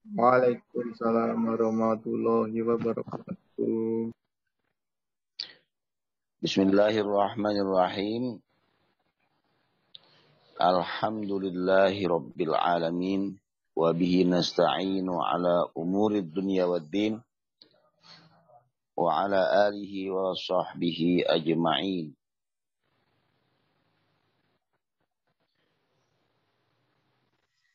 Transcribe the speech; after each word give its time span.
Waalaikumsalam 0.00 1.44
warahmatullahi 1.44 2.56
wabarakatuh. 2.64 4.08
Bismillahirrahmanirrahim. 6.40 8.40
Alhamdulillahi 10.56 12.08
rabbil 12.08 12.56
alamin. 12.56 13.36
Wa 13.76 13.92
bihi 13.92 14.24
nasta'inu 14.24 15.20
ala 15.20 15.68
umuri 15.76 16.24
dunya 16.24 16.64
wad 16.64 16.88
din. 16.88 17.20
Wa 18.96 19.28
ala 19.28 19.68
alihi 19.68 20.08
wa 20.08 20.32
sahbihi 20.32 21.28
ajma'in. 21.28 22.16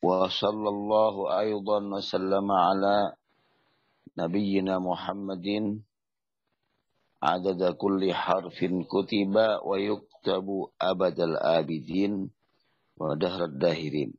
وصلى 0.06 0.70
الله 0.70 1.16
أيضا 1.40 1.80
وسلم 1.98 2.48
على 2.52 2.98
نبينا 4.18 4.79
محمد. 4.79 5.48
عدد 7.24 7.62
كل 7.74 8.02
حرف 8.14 8.60
كتب 8.93 9.36
ويكتب 9.65 10.48
أبد 10.82 11.18
الآبدين 11.20 12.14
ودهر 12.98 13.42
الداهرين. 13.43 14.12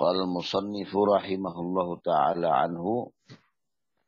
قال 0.00 0.16
المصنف 0.20 0.90
رحمه 0.96 1.56
الله 1.60 1.88
تعالى 1.96 2.48
عنه 2.48 2.84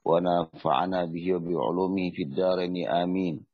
ونفعنا 0.05 1.01
به 1.05 1.27
وبعلومه 1.37 2.05
في 2.17 2.23
الدارين 2.23 2.77
آمين. 2.89 3.48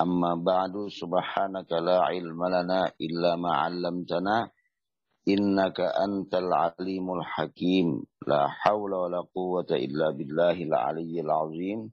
أما 0.00 0.34
بعد 0.34 0.74
سبحانك 0.88 1.72
لا 1.72 1.98
علم 2.00 2.40
لنا 2.46 2.92
إلا 3.00 3.36
ما 3.36 3.52
علمتنا 3.54 4.50
إنك 5.28 5.80
أنت 5.80 6.34
العليم 6.34 7.06
الحكيم 7.18 7.88
لا 8.26 8.48
حول 8.48 8.92
ولا 8.94 9.20
قوة 9.34 9.66
إلا 9.70 10.10
بالله 10.10 10.56
العلي 10.62 11.20
العظيم 11.20 11.90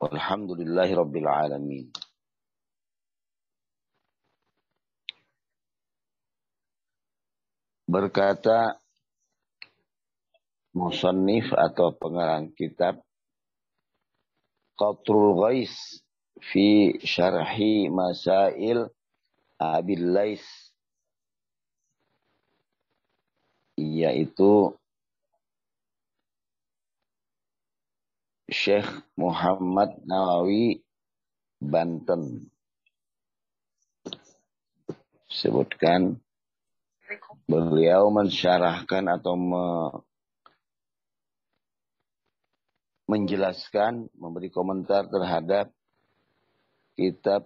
والحمد 0.00 0.50
لله 0.60 0.88
رب 0.96 1.16
العالمين 1.16 1.92
berkata 7.90 8.78
musannif 10.78 11.50
atau 11.50 11.90
pengarang 11.98 12.54
kitab 12.54 13.02
Qatrul 14.80 15.36
Ghais 15.36 16.00
fi 16.40 16.96
syarhi 17.04 17.92
masail 17.92 18.88
Abil 19.60 20.04
Lais. 20.08 20.40
Yaitu 23.76 24.72
Syekh 28.48 28.88
Muhammad 29.20 30.00
Nawawi 30.08 30.80
Banten. 31.60 32.48
Sebutkan 35.28 36.16
beliau 37.44 38.08
mensyarahkan 38.08 39.06
atau 39.12 39.36
me 39.36 39.64
menjelaskan, 43.10 44.06
memberi 44.14 44.54
komentar 44.54 45.10
terhadap 45.10 45.74
kitab 46.94 47.42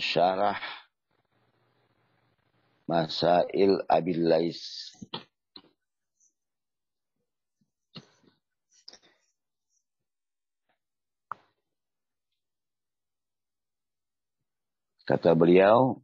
syarah 0.00 0.56
Masail 2.88 3.84
Abil 3.84 4.24
Lais. 4.24 4.88
Kata 15.04 15.36
beliau, 15.36 16.00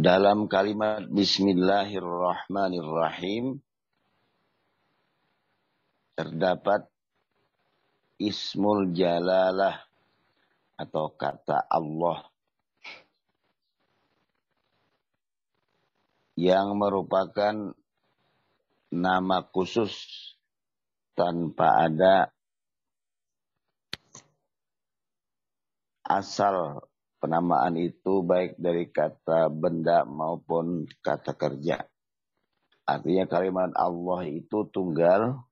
dalam 0.00 0.48
kalimat 0.48 1.04
Bismillahirrahmanirrahim 1.12 3.60
terdapat 6.16 6.88
ismul 8.16 8.96
jalalah 8.96 9.76
atau 10.80 11.12
kata 11.12 11.68
Allah 11.68 12.24
yang 16.32 16.80
merupakan 16.80 17.76
nama 18.88 19.44
khusus 19.52 19.92
tanpa 21.12 21.84
ada 21.84 22.32
asal 26.08 26.88
penamaan 27.20 27.76
itu 27.76 28.24
baik 28.24 28.56
dari 28.56 28.88
kata 28.88 29.52
benda 29.52 30.08
maupun 30.08 30.88
kata 31.04 31.36
kerja. 31.36 31.84
Artinya 32.88 33.28
kalimat 33.28 33.70
Allah 33.76 34.26
itu 34.26 34.66
tunggal 34.72 35.44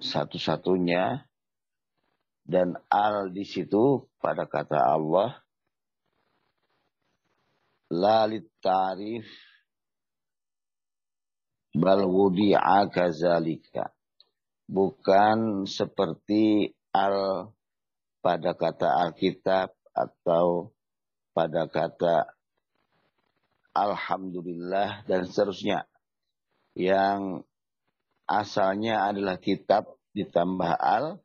satu-satunya 0.00 1.26
dan 2.46 2.78
al 2.88 3.34
di 3.34 3.42
situ 3.44 4.06
pada 4.22 4.46
kata 4.48 4.78
Allah 4.80 5.44
lalit 7.90 8.48
tarif 8.60 9.24
bal 11.74 12.06
wudi'a 12.06 12.86
kazalika 12.88 13.90
bukan 14.68 15.68
seperti 15.68 16.72
al 16.94 17.50
pada 18.24 18.56
kata 18.56 18.88
Alkitab 19.04 19.76
atau 19.92 20.72
pada 21.36 21.68
kata 21.68 22.32
Alhamdulillah 23.76 25.04
dan 25.04 25.28
seterusnya. 25.28 25.84
Yang 26.72 27.44
asalnya 28.24 29.04
adalah 29.12 29.36
kitab 29.36 30.00
ditambah 30.16 30.72
al. 30.72 31.20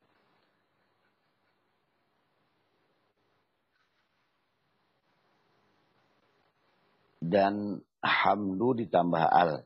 Dan 7.24 7.80
hamdu 8.02 8.76
ditambah 8.76 9.24
al. 9.24 9.64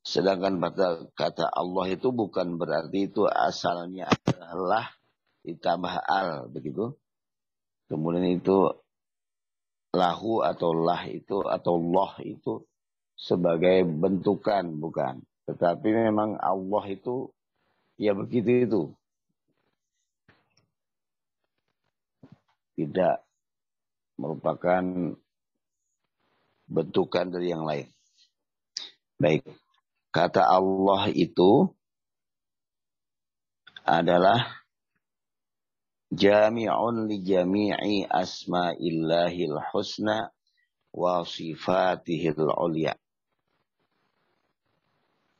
Sedangkan 0.00 0.56
pada 0.58 1.06
kata 1.12 1.44
Allah 1.52 1.92
itu 1.92 2.08
bukan 2.08 2.56
berarti 2.56 3.12
itu 3.12 3.28
asalnya 3.28 4.08
adalah 4.24 4.99
ditambah 5.44 5.94
al 6.04 6.48
begitu. 6.52 6.96
Kemudian 7.90 8.38
itu 8.38 8.70
lahu 9.90 10.46
atau 10.46 10.70
lah 10.70 11.02
itu 11.10 11.42
atau 11.42 11.74
loh 11.80 12.14
itu 12.22 12.62
sebagai 13.18 13.82
bentukan 13.84 14.78
bukan. 14.78 15.20
Tetapi 15.50 15.88
memang 15.90 16.38
Allah 16.38 16.84
itu 16.86 17.34
ya 17.98 18.14
begitu 18.14 18.50
itu. 18.64 18.82
Tidak 22.78 23.16
merupakan 24.16 24.84
bentukan 26.70 27.26
dari 27.28 27.50
yang 27.50 27.66
lain. 27.66 27.90
Baik. 29.20 29.44
Kata 30.14 30.46
Allah 30.46 31.10
itu 31.12 31.68
adalah 33.84 34.59
jami'un 36.10 37.06
li 37.06 37.22
jami'i 37.22 38.06
asma'illahil 38.06 39.58
husna 39.70 40.34
wa 40.90 41.22
sifatihil 41.22 42.50
ulia. 42.50 42.98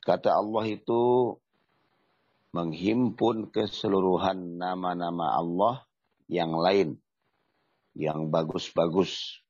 Kata 0.01 0.33
Allah 0.33 0.65
itu 0.65 1.35
menghimpun 2.51 3.53
keseluruhan 3.53 4.57
nama-nama 4.57 5.37
Allah 5.37 5.85
yang 6.25 6.55
lain, 6.57 6.97
yang 7.93 8.31
bagus-bagus. 8.31 9.43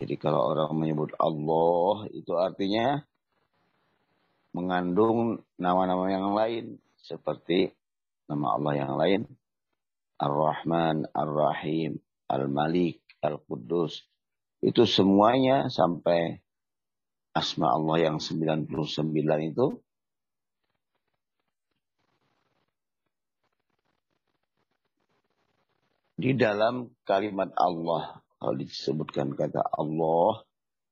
Jadi 0.00 0.16
kalau 0.16 0.56
orang 0.56 0.72
menyebut 0.80 1.12
Allah 1.20 2.08
itu 2.08 2.32
artinya 2.32 3.04
mengandung 4.50 5.42
nama-nama 5.58 6.06
yang 6.10 6.34
lain 6.34 6.64
seperti 7.00 7.74
nama 8.26 8.58
Allah 8.58 8.72
yang 8.76 8.94
lain 8.98 9.20
Ar-Rahman, 10.20 11.08
Ar-Rahim, 11.16 11.96
Al-Malik, 12.28 13.00
Al-Quddus. 13.24 14.04
Itu 14.60 14.84
semuanya 14.84 15.72
sampai 15.72 16.44
asma 17.32 17.72
Allah 17.72 18.12
yang 18.12 18.16
99 18.20 18.68
itu 19.48 19.66
di 26.20 26.36
dalam 26.36 26.92
kalimat 27.08 27.48
Allah 27.56 28.20
kalau 28.36 28.52
disebutkan 28.60 29.32
kata 29.32 29.64
Allah 29.72 30.44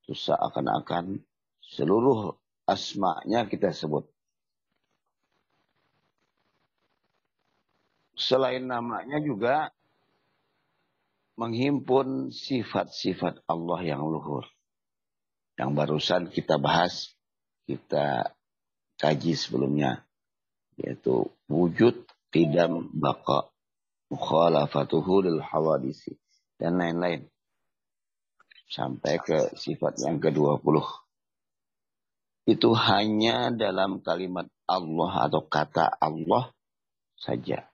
itu 0.08 0.16
seakan-akan 0.16 1.20
seluruh 1.60 2.32
asma'nya 2.68 3.48
kita 3.48 3.72
sebut. 3.72 4.04
Selain 8.18 8.60
namanya 8.60 9.16
juga 9.24 9.72
menghimpun 11.40 12.34
sifat-sifat 12.34 13.46
Allah 13.48 13.80
yang 13.86 14.04
luhur. 14.04 14.44
Yang 15.56 15.70
barusan 15.74 16.22
kita 16.28 16.58
bahas, 16.60 17.14
kita 17.64 18.34
kaji 18.98 19.32
sebelumnya. 19.38 20.02
Yaitu 20.76 21.30
wujud, 21.46 22.06
qidam, 22.34 22.90
baqa, 22.90 23.50
mukhalafatuhu 24.10 25.24
lil 25.30 25.40
hawadisi. 25.40 26.18
Dan 26.58 26.82
lain-lain. 26.82 27.30
Sampai 28.68 29.22
ke 29.22 29.54
sifat 29.54 30.02
yang 30.02 30.18
ke-20. 30.18 31.07
Itu 32.48 32.72
hanya 32.72 33.52
dalam 33.52 34.00
kalimat 34.00 34.48
Allah 34.64 35.28
atau 35.28 35.44
kata 35.44 36.00
Allah 36.00 36.48
saja. 37.20 37.68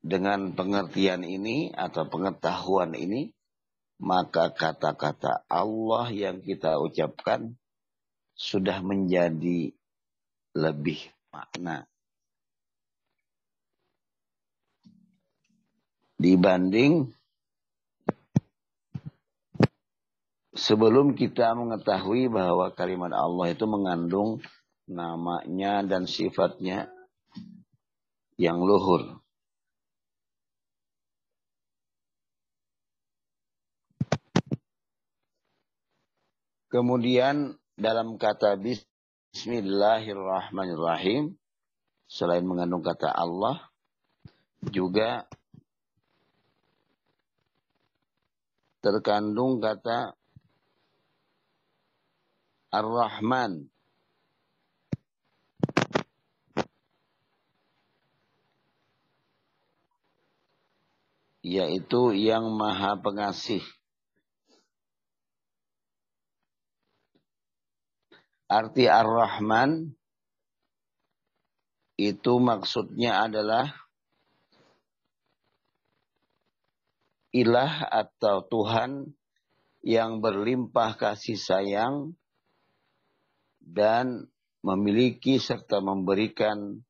Dengan 0.00 0.56
pengertian 0.56 1.20
ini 1.20 1.68
atau 1.76 2.08
pengetahuan 2.08 2.96
ini, 2.96 3.36
maka 4.00 4.56
kata-kata 4.56 5.44
Allah 5.52 6.08
yang 6.10 6.40
kita 6.40 6.80
ucapkan 6.80 7.60
sudah 8.32 8.80
menjadi 8.80 9.76
lebih 10.56 10.98
makna. 11.28 11.91
Dibanding 16.22 17.10
sebelum 20.54 21.18
kita 21.18 21.50
mengetahui 21.58 22.30
bahwa 22.30 22.70
kalimat 22.70 23.10
Allah 23.10 23.50
itu 23.50 23.66
mengandung 23.66 24.38
namanya 24.86 25.82
dan 25.82 26.06
sifatnya 26.06 26.86
yang 28.38 28.62
luhur. 28.62 29.18
Kemudian 36.72 37.60
dalam 37.76 38.16
kata 38.16 38.56
Bismillahirrahmanirrahim, 38.56 41.36
selain 42.08 42.48
mengandung 42.48 42.80
kata 42.80 43.12
Allah, 43.12 43.68
juga 44.72 45.28
terkandung 48.82 49.62
kata 49.62 50.18
Ar-Rahman. 52.74 53.70
Yaitu 61.42 62.14
yang 62.14 62.54
maha 62.54 62.98
pengasih. 62.98 63.62
Arti 68.46 68.86
Ar-Rahman 68.86 69.96
itu 71.98 72.32
maksudnya 72.38 73.26
adalah 73.26 73.81
ilah 77.32 77.88
atau 77.88 78.44
Tuhan 78.44 79.08
yang 79.82 80.20
berlimpah 80.22 80.94
kasih 80.94 81.40
sayang 81.40 82.14
dan 83.58 84.28
memiliki 84.62 85.42
serta 85.42 85.82
memberikan 85.82 86.84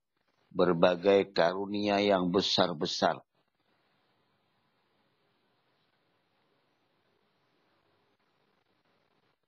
berbagai 0.53 1.33
karunia 1.33 2.03
yang 2.05 2.29
besar-besar. 2.29 3.23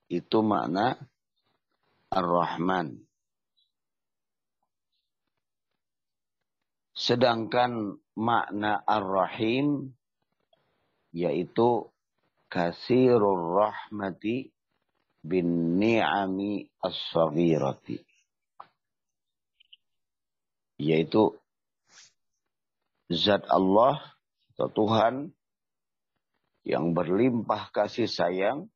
Itu 0.09 0.41
makna 0.41 0.97
Ar-Rahman. 2.09 3.03
Sedangkan 6.95 7.99
makna 8.15 8.79
Ar-Rahim 8.87 9.91
yaitu 11.15 11.87
kasirur 12.51 13.55
rahmati 13.55 14.51
bin 15.23 15.79
ni'ami 15.79 16.67
as-saghirati. 16.83 18.03
Yaitu 20.75 21.31
zat 23.07 23.47
Allah 23.47 24.03
atau 24.53 24.67
Tuhan 24.75 25.31
yang 26.67 26.91
berlimpah 26.91 27.71
kasih 27.71 28.11
sayang 28.11 28.67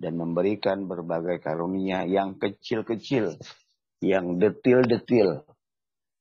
dan 0.00 0.16
memberikan 0.16 0.88
berbagai 0.88 1.44
karunia 1.44 2.08
yang 2.08 2.40
kecil-kecil, 2.40 3.36
yang 4.00 4.40
detil-detil, 4.40 5.44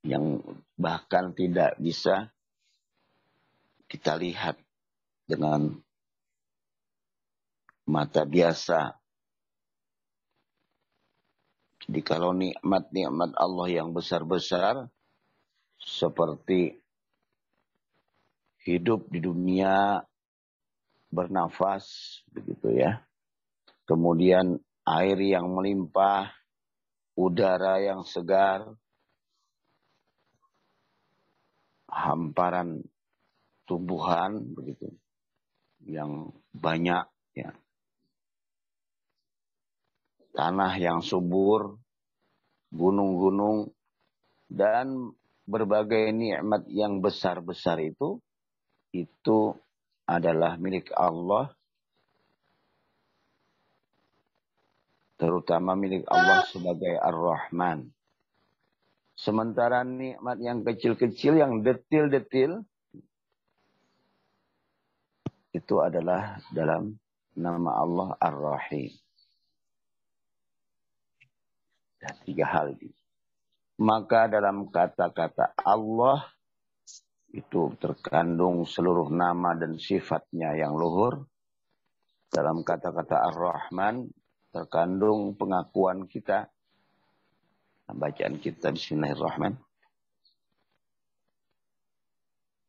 yang 0.04 0.44
bahkan 0.76 1.32
tidak 1.32 1.80
bisa 1.80 2.28
kita 3.88 4.20
lihat 4.20 4.60
dengan 5.30 5.70
mata 7.86 8.26
biasa. 8.26 8.98
Jadi 11.86 12.02
kalau 12.02 12.34
nikmat-nikmat 12.34 13.38
Allah 13.38 13.68
yang 13.70 13.94
besar-besar, 13.94 14.90
seperti 15.78 16.82
hidup 18.66 19.06
di 19.10 19.22
dunia, 19.22 20.02
bernafas, 21.10 21.86
begitu 22.30 22.74
ya 22.74 23.06
kemudian 23.90 24.62
air 24.86 25.18
yang 25.18 25.50
melimpah, 25.50 26.30
udara 27.18 27.82
yang 27.82 28.06
segar, 28.06 28.70
hamparan 31.90 32.86
tumbuhan 33.66 34.46
begitu 34.54 34.94
yang 35.90 36.30
banyak 36.54 37.10
ya. 37.34 37.52
Tanah 40.38 40.78
yang 40.78 41.02
subur, 41.02 41.82
gunung-gunung 42.70 43.74
dan 44.46 45.18
berbagai 45.50 46.14
nikmat 46.14 46.70
yang 46.70 47.02
besar-besar 47.02 47.82
itu 47.82 48.22
itu 48.94 49.58
adalah 50.06 50.58
milik 50.62 50.94
Allah 50.94 51.50
terutama 55.20 55.76
milik 55.76 56.08
Allah 56.08 56.48
sebagai 56.48 56.96
Ar-Rahman. 56.96 57.92
Sementara 59.20 59.84
nikmat 59.84 60.40
yang 60.40 60.64
kecil-kecil, 60.64 61.36
yang 61.36 61.60
detil-detil, 61.60 62.64
itu 65.70 65.86
adalah 65.86 66.42
dalam 66.50 66.98
nama 67.38 67.78
Allah 67.78 68.18
Ar-Rahim. 68.18 68.90
Dan 72.02 72.18
tiga 72.26 72.50
hal 72.50 72.74
ini. 72.74 72.90
Maka 73.78 74.26
dalam 74.34 74.74
kata-kata 74.74 75.54
Allah 75.62 76.26
itu 77.30 77.70
terkandung 77.78 78.66
seluruh 78.66 79.14
nama 79.14 79.54
dan 79.54 79.78
sifatnya 79.78 80.58
yang 80.58 80.74
luhur. 80.74 81.30
Dalam 82.34 82.66
kata-kata 82.66 83.30
Ar-Rahman 83.30 84.10
terkandung 84.50 85.38
pengakuan 85.38 86.10
kita 86.10 86.50
bacaan 87.94 88.42
kita 88.42 88.74
Bismillahirrahmanirrahim 88.74 89.62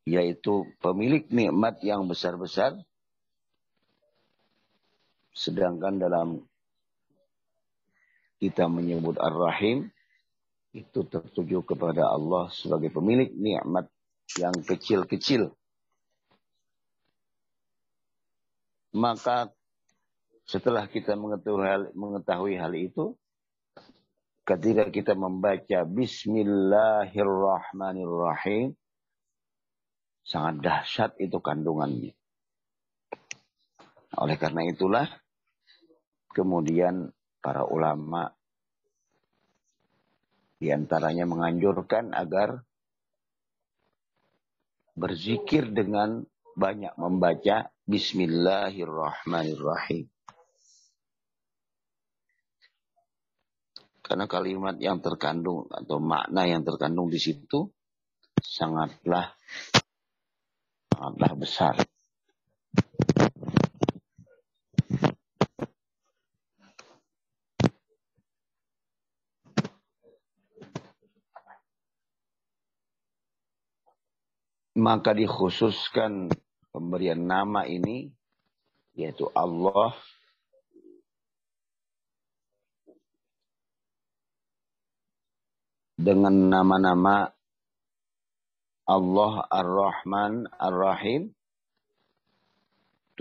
yaitu 0.05 0.65
pemilik 0.81 1.25
nikmat 1.29 1.81
yang 1.85 2.05
besar-besar 2.09 2.77
sedangkan 5.31 5.99
dalam 5.99 6.43
kita 8.41 8.65
menyebut 8.65 9.21
Ar-Rahim 9.21 9.93
itu 10.71 11.03
tertuju 11.05 11.61
kepada 11.67 12.07
Allah 12.09 12.49
sebagai 12.55 12.89
pemilik 12.89 13.29
nikmat 13.35 13.91
yang 14.39 14.55
kecil-kecil. 14.63 15.51
Maka 18.91 19.47
setelah 20.47 20.87
kita 20.87 21.15
mengetahui 21.15 21.63
hal, 21.63 21.91
mengetahui 21.95 22.59
hal 22.59 22.75
itu, 22.75 23.15
ketika 24.43 24.91
kita 24.91 25.15
membaca 25.15 25.87
Bismillahirrahmanirrahim, 25.87 28.75
sangat 30.27 30.59
dahsyat 30.59 31.15
itu 31.23 31.39
kandungannya. 31.39 32.11
Oleh 34.19 34.35
karena 34.35 34.67
itulah, 34.67 35.07
kemudian 36.31 37.11
para 37.41 37.65
ulama 37.67 38.31
di 40.61 40.69
antaranya 40.69 41.25
menganjurkan 41.25 42.13
agar 42.13 42.61
berzikir 44.93 45.73
dengan 45.73 46.21
banyak 46.53 46.93
membaca 46.99 47.71
Bismillahirrahmanirrahim. 47.89 50.05
Karena 54.05 54.27
kalimat 54.27 54.75
yang 54.77 55.01
terkandung 55.01 55.65
atau 55.71 55.97
makna 55.97 56.45
yang 56.45 56.61
terkandung 56.67 57.09
di 57.09 57.17
situ 57.17 57.73
sangatlah 58.37 59.33
sangatlah 60.91 61.33
besar. 61.33 61.90
Maka 74.81 75.13
dikhususkan 75.13 76.33
pemberian 76.73 77.21
nama 77.21 77.69
ini 77.69 78.09
yaitu 78.97 79.29
Allah. 79.37 79.93
Dengan 86.01 86.33
nama-nama 86.49 87.29
Allah 88.89 89.33
Ar-Rahman 89.53 90.49
Ar-Rahim. 90.57 91.29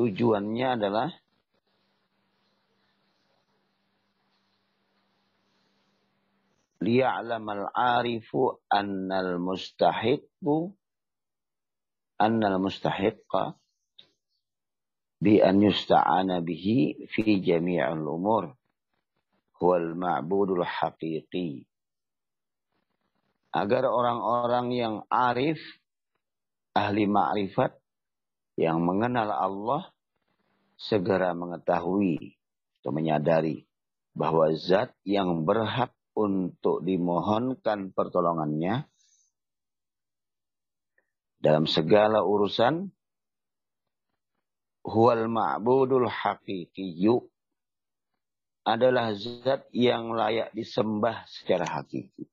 Tujuannya 0.00 0.68
adalah 0.80 1.12
liya'lamal 6.80 7.68
arifu 7.76 8.56
annal 8.72 9.36
mustahiqu 9.36 10.79
annal 12.20 12.60
mustahiqqa 12.60 13.56
bi 15.24 15.40
an 15.40 15.64
yusta'ana 15.64 16.44
bihi 16.44 17.08
fi 17.08 17.40
jami'il 17.40 18.04
umur 18.04 18.52
huwal 19.56 19.96
ma'budul 19.96 20.64
haqiqi 20.64 21.64
agar 23.50 23.82
orang-orang 23.90 24.66
yang 24.70 24.94
arif, 25.10 25.58
ahli 26.70 27.10
ma'rifat, 27.10 27.74
yang 28.54 28.78
mengenal 28.78 29.26
Allah, 29.26 29.90
segera 30.78 31.34
mengetahui 31.34 32.38
atau 32.80 32.90
menyadari 32.94 33.68
bahwa 34.16 34.48
zat 34.56 34.94
yang 35.04 35.44
berhak 35.44 35.92
untuk 36.16 36.80
dimohonkan 36.80 37.92
pertolongannya 37.92 38.88
dalam 41.40 41.64
segala 41.64 42.20
urusan 42.20 42.92
huwal 44.84 45.26
ma'budul 45.26 46.08
haqiqiyyu 46.08 47.24
adalah 48.68 49.16
zat 49.16 49.64
yang 49.72 50.12
layak 50.12 50.52
disembah 50.52 51.24
secara 51.26 51.64
hakiki 51.64 52.28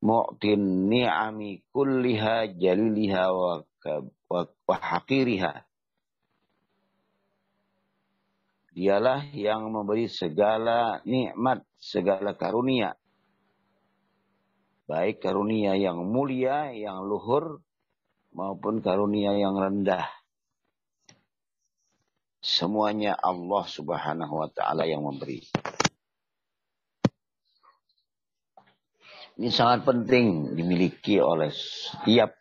mu'tin 0.00 0.88
ni'ami 0.88 1.62
kulliha 1.70 2.56
jaliliha 2.56 3.24
wa, 3.30 3.62
wa. 4.28 4.44
Dialah 8.70 9.26
yang 9.34 9.66
memberi 9.68 10.06
segala 10.06 11.02
nikmat, 11.02 11.66
segala 11.76 12.38
karunia. 12.38 12.96
Baik 14.90 15.22
karunia 15.22 15.78
yang 15.78 16.02
mulia, 16.02 16.74
yang 16.74 17.06
luhur, 17.06 17.62
maupun 18.34 18.82
karunia 18.82 19.38
yang 19.38 19.54
rendah. 19.54 20.10
Semuanya 22.42 23.14
Allah 23.14 23.70
subhanahu 23.70 24.34
wa 24.42 24.50
ta'ala 24.50 24.90
yang 24.90 25.06
memberi. 25.06 25.46
Ini 29.38 29.46
sangat 29.54 29.86
penting 29.86 30.58
dimiliki 30.58 31.22
oleh 31.22 31.54
setiap 31.54 32.34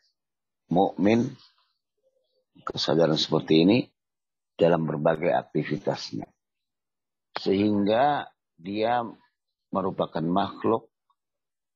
mukmin 0.74 1.29
kesadaran 2.65 3.22
seperti 3.22 3.62
ini 3.62 3.77
dalam 4.58 4.89
berbagai 4.89 5.38
aktivitasnya. 5.38 6.25
Sehingga 7.38 8.25
dia 8.58 9.06
merupakan 9.70 10.25
makhluk 10.25 10.89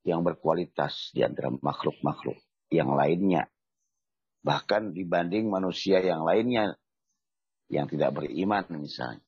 yang 0.04 0.20
berkualitas 0.20 1.10
di 1.16 1.24
antara 1.24 1.48
makhluk-makhluk 1.50 2.36
yang 2.68 2.92
lainnya. 2.92 3.48
Bahkan 4.44 4.92
dibanding 4.92 5.48
manusia 5.48 6.04
yang 6.04 6.28
lainnya 6.28 6.76
yang 7.72 7.88
tidak 7.88 8.12
beriman 8.12 8.68
misalnya. 8.76 9.24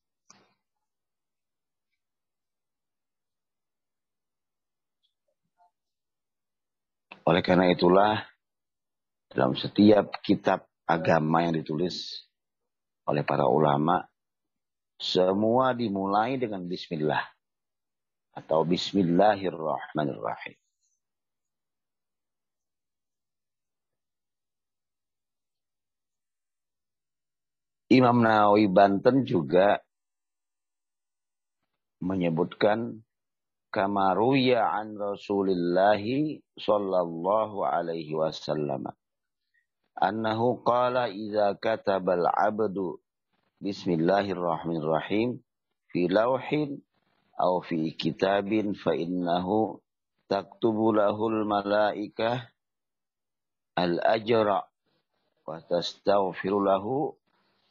Oleh 7.26 7.42
karena 7.42 7.73
itulah 7.73 8.23
dalam 9.33 9.56
setiap 9.59 10.23
kitab 10.23 10.68
agama 10.87 11.42
yang 11.42 11.59
ditulis 11.59 12.23
oleh 13.09 13.26
para 13.26 13.50
ulama 13.50 14.06
semua 15.00 15.75
dimulai 15.75 16.38
dengan 16.38 16.62
bismillah 16.71 17.25
atau 18.37 18.62
bismillahirrahmanirrahim. 18.62 20.54
Imam 27.87 28.19
Nawawi 28.19 28.66
Banten 28.66 29.23
juga 29.23 29.78
menyebutkan 32.02 33.07
kama 33.71 34.11
ruya 34.19 34.75
an 34.75 34.99
Rasulillah 34.99 36.02
sallallahu 36.59 37.62
alaihi 37.62 38.11
wasallam 38.11 38.90
annahu 39.95 40.66
qala 40.66 41.07
idza 41.14 41.55
katabal 41.62 42.26
abdu 42.26 42.99
bismillahirrahmanirrahim 43.62 45.38
fi 45.95 46.00
lauhin 46.11 46.83
aw 47.38 47.62
fi 47.62 47.95
kitabin 47.95 48.75
fa 48.75 48.99
innahu 48.99 49.78
taktubu 50.26 50.90
lahul 50.90 51.47
malaikah 51.47 52.50
al 53.78 54.02
ajra 54.02 54.66
wa 55.47 55.57
tastaghfiru 55.71 56.59
lahu 56.66 57.14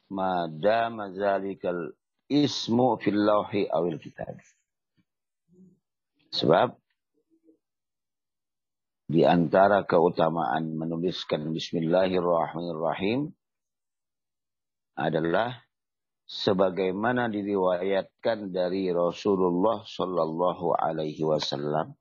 ma 0.09 0.45
dama 0.49 1.09
zalikal 1.13 1.93
ismu 2.29 2.97
fil 3.01 3.17
lauhi 3.17 3.69
awil 3.69 3.97
kitab. 4.01 4.37
Sebab 6.33 6.75
di 9.05 9.21
antara 9.21 9.85
keutamaan 9.85 10.73
menuliskan 10.73 11.53
Bismillahirrahmanirrahim 11.53 13.29
adalah 14.97 15.61
sebagaimana 16.25 17.29
diriwayatkan 17.29 18.49
dari 18.49 18.89
Rasulullah 18.89 19.85
Shallallahu 19.85 20.73
Alaihi 20.73 21.21
Wasallam 21.21 21.93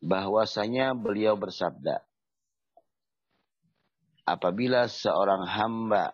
bahwasanya 0.00 0.96
beliau 0.96 1.36
bersabda 1.36 2.05
apabila 4.26 4.90
seorang 4.90 5.46
hamba 5.46 6.10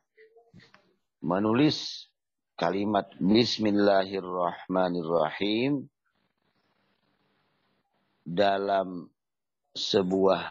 menulis 1.25 2.13
kalimat 2.61 3.09
Bismillahirrahmanirrahim 3.17 5.89
dalam 8.23 9.11
sebuah 9.73 10.45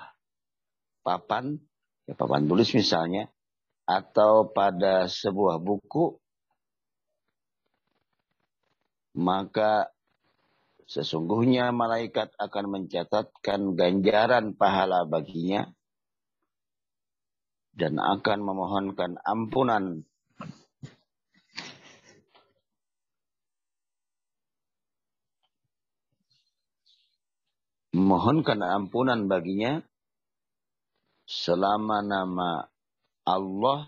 papan, 1.06 1.62
ya 2.10 2.18
papan 2.18 2.50
tulis 2.50 2.74
misalnya, 2.74 3.30
atau 3.86 4.50
pada 4.50 5.06
sebuah 5.06 5.62
buku, 5.62 6.18
maka 9.15 9.88
Sesungguhnya 10.91 11.72
malaikat 11.72 12.36
akan 12.36 12.65
mencatatkan 12.68 13.80
ganjaran 13.80 14.51
pahala 14.51 15.08
baginya 15.08 15.72
dan 17.72 17.98
akan 17.98 18.40
memohonkan 18.44 19.16
ampunan 19.24 20.04
memohonkan 27.92 28.60
ampunan 28.63 29.28
baginya 29.28 29.84
selama 31.28 32.04
nama 32.04 32.68
Allah 33.28 33.88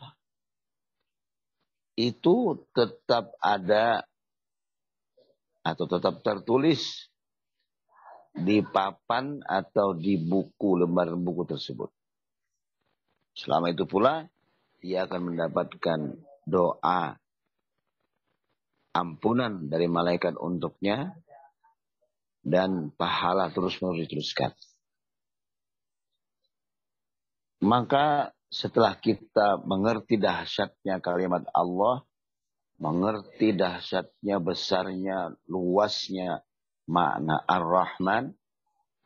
itu 1.95 2.65
tetap 2.73 3.35
ada 3.39 4.03
atau 5.63 5.85
tetap 5.87 6.19
tertulis 6.25 7.07
di 8.33 8.65
papan 8.65 9.39
atau 9.45 9.93
di 9.93 10.17
buku 10.17 10.81
lembaran 10.81 11.21
buku 11.21 11.45
tersebut. 11.45 11.93
Selama 13.33 13.73
itu 13.73 13.89
pula 13.89 14.29
dia 14.77 15.09
akan 15.09 15.33
mendapatkan 15.33 15.99
doa 16.45 17.17
ampunan 18.93 19.71
dari 19.71 19.89
malaikat 19.89 20.37
untuknya 20.37 21.17
dan 22.45 22.93
pahala 22.93 23.49
terus 23.49 23.79
menerus 23.81 24.05
diteruskan. 24.05 24.51
Maka 27.63 28.35
setelah 28.51 28.99
kita 28.99 29.63
mengerti 29.65 30.19
dahsyatnya 30.19 30.99
kalimat 30.99 31.47
Allah, 31.55 32.03
mengerti 32.77 33.55
dahsyatnya, 33.55 34.37
besarnya, 34.43 35.33
luasnya 35.47 36.43
makna 36.85 37.39
Ar-Rahman, 37.47 38.35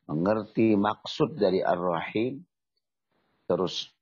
mengerti 0.10 0.74
maksud 0.74 1.38
dari 1.38 1.62
Ar-Rahim, 1.62 2.42
terus 3.46 3.94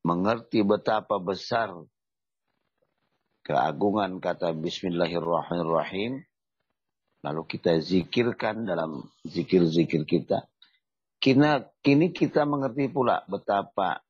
mengerti 0.00 0.64
betapa 0.64 1.20
besar 1.20 1.72
keagungan 3.44 4.20
kata 4.20 4.52
Bismillahirrahmanirrahim, 4.56 6.24
lalu 7.24 7.42
kita 7.48 7.80
zikirkan 7.80 8.64
dalam 8.64 9.08
zikir-zikir 9.26 10.08
kita. 10.08 10.48
Kini, 11.20 11.60
kini 11.84 12.16
kita 12.16 12.48
mengerti 12.48 12.88
pula 12.88 13.20
betapa 13.28 14.00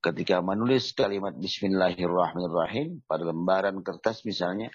ketika 0.00 0.38
menulis 0.38 0.94
kalimat 0.94 1.34
Bismillahirrahmanirrahim 1.34 3.02
pada 3.10 3.26
lembaran 3.26 3.82
kertas 3.82 4.22
misalnya, 4.22 4.70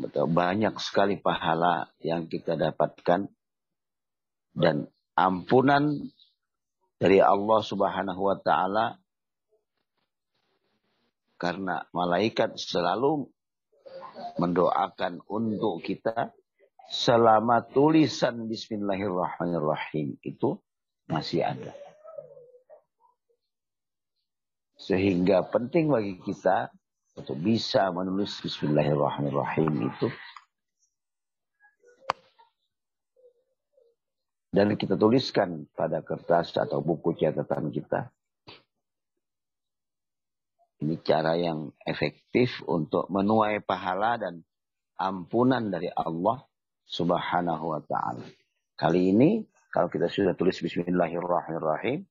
betul 0.00 0.24
banyak 0.32 0.72
sekali 0.80 1.20
pahala 1.20 1.92
yang 2.00 2.26
kita 2.26 2.56
dapatkan 2.56 3.28
dan 4.56 4.88
ampunan 5.20 6.08
dari 7.02 7.18
Allah 7.18 7.58
Subhanahu 7.66 8.30
wa 8.30 8.38
taala 8.38 8.94
karena 11.34 11.82
malaikat 11.90 12.54
selalu 12.54 13.26
mendoakan 14.38 15.18
untuk 15.26 15.82
kita 15.82 16.30
selama 16.86 17.66
tulisan 17.66 18.46
Bismillahirrahmanirrahim 18.46 20.14
itu 20.22 20.62
masih 21.10 21.42
ada. 21.42 21.74
Sehingga 24.78 25.42
penting 25.50 25.90
bagi 25.90 26.22
kita 26.22 26.70
untuk 27.18 27.34
bisa 27.42 27.90
menulis 27.90 28.38
Bismillahirrahmanirrahim 28.46 29.90
itu. 29.90 30.06
Dan 34.52 34.76
kita 34.76 35.00
tuliskan 35.00 35.64
pada 35.72 36.04
kertas 36.04 36.52
atau 36.60 36.84
buku 36.84 37.16
catatan 37.16 37.72
kita. 37.72 38.12
Ini 40.84 41.00
cara 41.00 41.40
yang 41.40 41.72
efektif 41.88 42.60
untuk 42.68 43.08
menuai 43.08 43.64
pahala 43.64 44.20
dan 44.20 44.44
ampunan 45.00 45.72
dari 45.72 45.88
Allah 45.88 46.44
subhanahu 46.84 47.64
wa 47.72 47.80
ta'ala. 47.80 48.28
Kali 48.76 49.14
ini, 49.14 49.40
kalau 49.72 49.88
kita 49.88 50.12
sudah 50.12 50.36
tulis 50.36 50.60
Bismillahirrahmanirrahim, 50.60 52.04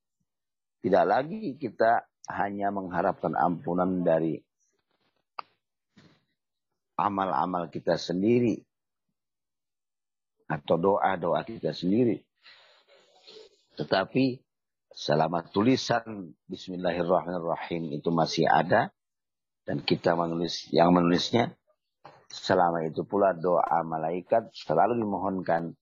tidak 0.81 1.05
lagi 1.05 1.53
kita 1.61 2.09
hanya 2.25 2.73
mengharapkan 2.73 3.37
ampunan 3.37 4.01
dari 4.01 4.41
amal-amal 6.97 7.69
kita 7.69 8.01
sendiri 8.01 8.57
atau 10.49 10.75
doa-doa 10.79 11.45
kita 11.45 11.69
sendiri. 11.77 12.30
Tetapi 13.81 14.37
selama 14.93 15.41
tulisan 15.49 16.37
Bismillahirrahmanirrahim 16.45 17.97
itu 17.97 18.13
masih 18.13 18.45
ada 18.45 18.93
dan 19.65 19.81
kita 19.81 20.13
menulis 20.13 20.69
yang 20.69 20.93
menulisnya 20.93 21.57
selama 22.29 22.85
itu 22.85 23.01
pula 23.01 23.33
doa 23.33 23.81
malaikat 23.81 24.53
selalu 24.53 25.01
dimohonkan 25.01 25.73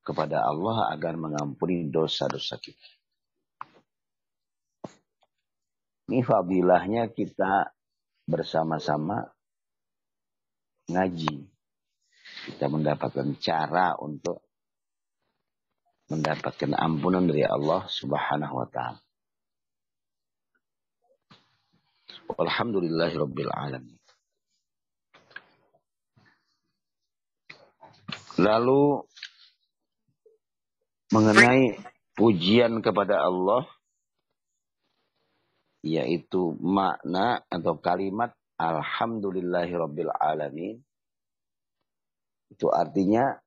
kepada 0.00 0.40
Allah 0.40 0.88
agar 0.96 1.20
mengampuni 1.20 1.92
dosa-dosa 1.92 2.56
kita. 2.56 2.88
Ini 6.08 6.24
fadilahnya 6.24 7.12
kita 7.12 7.68
bersama-sama 8.24 9.28
ngaji. 10.88 11.52
Kita 12.48 12.72
mendapatkan 12.72 13.36
cara 13.36 13.92
untuk 14.00 14.47
mendapatkan 16.08 16.72
ampunan 16.72 17.28
dari 17.28 17.44
Allah 17.44 17.84
Subhanahu 17.88 18.64
wa 18.64 18.68
taala. 18.68 19.00
Alhamdulillahirabbil 22.28 23.52
alamin. 23.52 23.96
Lalu 28.38 29.02
mengenai 31.12 31.80
pujian 32.14 32.84
kepada 32.84 33.24
Allah 33.24 33.64
yaitu 35.80 36.58
makna 36.60 37.40
atau 37.48 37.78
kalimat 37.80 38.34
alhamdulillahirabbil 38.58 40.10
alamin 40.10 40.82
itu 42.50 42.66
artinya 42.68 43.38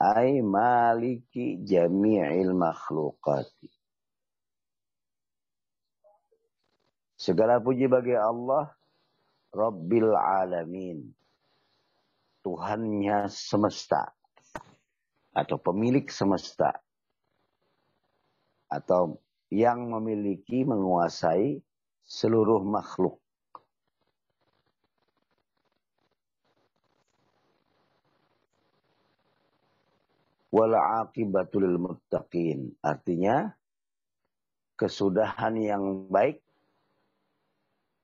ai 0.00 0.40
maliki 0.40 1.60
jami'il 1.60 2.56
makhluqati. 2.56 3.68
Segala 7.20 7.60
puji 7.60 7.84
bagi 7.84 8.16
Allah 8.16 8.72
rabbil 9.52 10.16
alamin. 10.16 11.04
Tuhannya 12.40 13.28
semesta. 13.28 14.08
Atau 15.36 15.60
pemilik 15.60 16.08
semesta. 16.08 16.72
Atau 18.72 19.20
yang 19.52 19.92
memiliki 19.92 20.64
menguasai 20.64 21.60
seluruh 22.00 22.64
makhluk. 22.64 23.20
Wal 30.50 30.74
aqibatul 30.74 31.78
muttaqin. 31.78 32.74
Artinya 32.82 33.54
kesudahan 34.74 35.54
yang 35.60 36.10
baik 36.10 36.42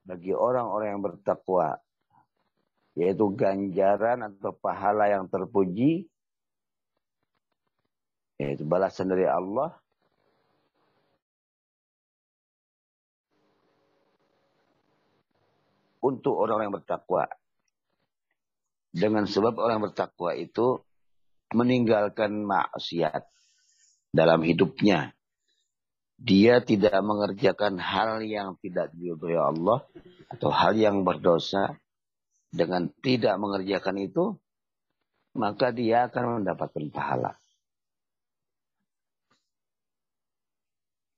bagi 0.07 0.31
orang-orang 0.31 0.89
yang 0.95 1.03
bertakwa 1.03 1.83
yaitu 2.97 3.29
ganjaran 3.35 4.25
atau 4.25 4.55
pahala 4.57 5.11
yang 5.11 5.27
terpuji 5.29 6.07
yaitu 8.39 8.63
balasan 8.63 9.11
dari 9.11 9.27
Allah 9.27 9.75
untuk 16.07 16.39
orang 16.39 16.71
yang 16.71 16.75
bertakwa. 16.79 17.27
Dengan 18.97 19.29
sebab 19.29 19.59
orang 19.61 19.83
yang 19.83 19.87
bertakwa 19.93 20.31
itu 20.39 20.81
meninggalkan 21.55 22.43
maksiat 22.43 23.27
dalam 24.11 24.43
hidupnya. 24.43 25.13
Dia 26.17 26.65
tidak 26.65 26.97
mengerjakan 27.05 27.77
hal 27.77 28.25
yang 28.25 28.57
tidak 28.65 28.89
diridhoi 28.97 29.37
Allah 29.37 29.85
atau 30.33 30.49
hal 30.49 30.73
yang 30.75 31.05
berdosa. 31.05 31.77
Dengan 32.47 32.89
tidak 33.05 33.37
mengerjakan 33.37 34.01
itu, 34.01 34.33
maka 35.37 35.77
dia 35.77 36.09
akan 36.09 36.41
mendapatkan 36.41 36.89
pahala. 36.89 37.37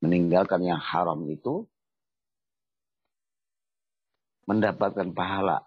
Meninggalkan 0.03 0.67
yang 0.67 0.83
haram 0.83 1.23
itu 1.31 1.63
mendapatkan 4.51 5.15
pahala. 5.15 5.63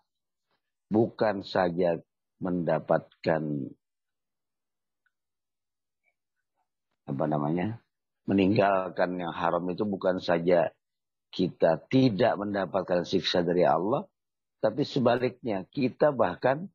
Bukan 0.91 1.47
saja 1.47 1.95
mendapatkan 2.43 3.71
apa 7.07 7.25
namanya 7.25 7.81
meninggalkan 8.29 9.17
yang 9.17 9.33
haram 9.33 9.65
itu 9.69 9.83
bukan 9.83 10.21
saja 10.21 10.69
kita 11.31 11.79
tidak 11.87 12.35
mendapatkan 12.35 13.07
siksa 13.07 13.41
dari 13.41 13.63
Allah, 13.63 14.03
tapi 14.59 14.83
sebaliknya 14.83 15.63
kita 15.71 16.11
bahkan 16.11 16.67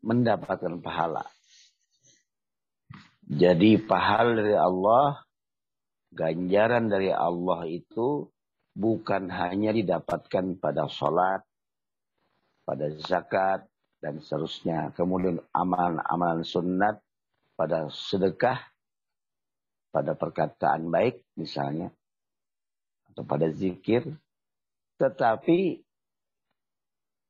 mendapatkan 0.00 0.78
pahala. 0.78 1.26
Jadi 3.24 3.80
pahala 3.80 4.36
dari 4.38 4.54
Allah, 4.54 5.24
ganjaran 6.14 6.86
dari 6.86 7.10
Allah 7.10 7.66
itu 7.66 8.30
bukan 8.76 9.26
hanya 9.32 9.74
didapatkan 9.74 10.60
pada 10.62 10.86
sholat, 10.86 11.42
pada 12.62 12.86
zakat, 13.02 13.66
dan 13.98 14.20
seterusnya. 14.20 14.92
Kemudian 14.92 15.40
amalan-amalan 15.56 16.44
sunat 16.44 17.00
pada 17.56 17.88
sedekah, 17.88 18.60
pada 19.94 20.18
perkataan 20.18 20.90
baik 20.90 21.22
misalnya, 21.38 21.94
atau 23.14 23.22
pada 23.22 23.46
zikir. 23.54 24.02
Tetapi 24.98 25.78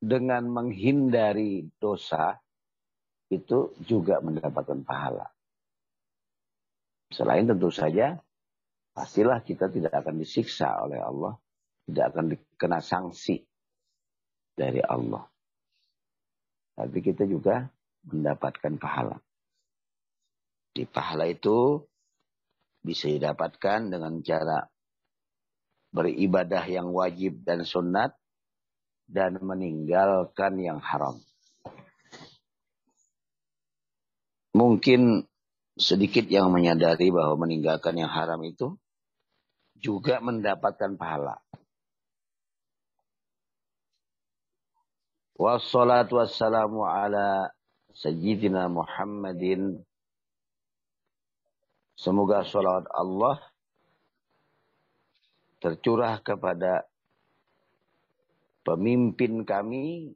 dengan 0.00 0.48
menghindari 0.48 1.68
dosa, 1.76 2.40
itu 3.28 3.76
juga 3.84 4.24
mendapatkan 4.24 4.80
pahala. 4.80 5.28
Selain 7.12 7.44
tentu 7.44 7.68
saja, 7.68 8.16
pastilah 8.96 9.44
kita 9.44 9.68
tidak 9.68 9.92
akan 9.92 10.16
disiksa 10.16 10.72
oleh 10.88 11.04
Allah, 11.04 11.36
tidak 11.84 12.04
akan 12.16 12.24
dikena 12.32 12.80
sanksi 12.80 13.44
dari 14.56 14.80
Allah. 14.80 15.28
Tapi 16.74 16.98
kita 17.04 17.28
juga 17.28 17.68
mendapatkan 18.08 18.74
pahala. 18.80 19.20
Di 20.74 20.84
pahala 20.90 21.30
itu 21.30 21.78
bisa 22.84 23.08
didapatkan 23.08 23.88
dengan 23.88 24.20
cara 24.20 24.68
beribadah 25.90 26.62
yang 26.68 26.92
wajib 26.92 27.40
dan 27.42 27.64
sunat 27.64 28.12
dan 29.08 29.40
meninggalkan 29.40 30.60
yang 30.60 30.78
haram. 30.84 31.16
Mungkin 34.54 35.26
sedikit 35.74 36.30
yang 36.30 36.52
menyadari 36.54 37.10
bahwa 37.10 37.48
meninggalkan 37.48 37.98
yang 37.98 38.12
haram 38.12 38.38
itu 38.46 38.78
juga 39.74 40.22
mendapatkan 40.22 40.94
pahala. 40.94 41.42
Wassalatu 45.34 46.22
wassalamu 46.22 46.86
ala 46.86 47.50
Sayyidina 47.90 48.70
Muhammadin. 48.70 49.82
Semoga 51.94 52.42
salawat 52.42 52.90
Allah 52.90 53.38
tercurah 55.64 56.20
kepada 56.20 56.84
pemimpin 58.60 59.48
kami, 59.48 60.12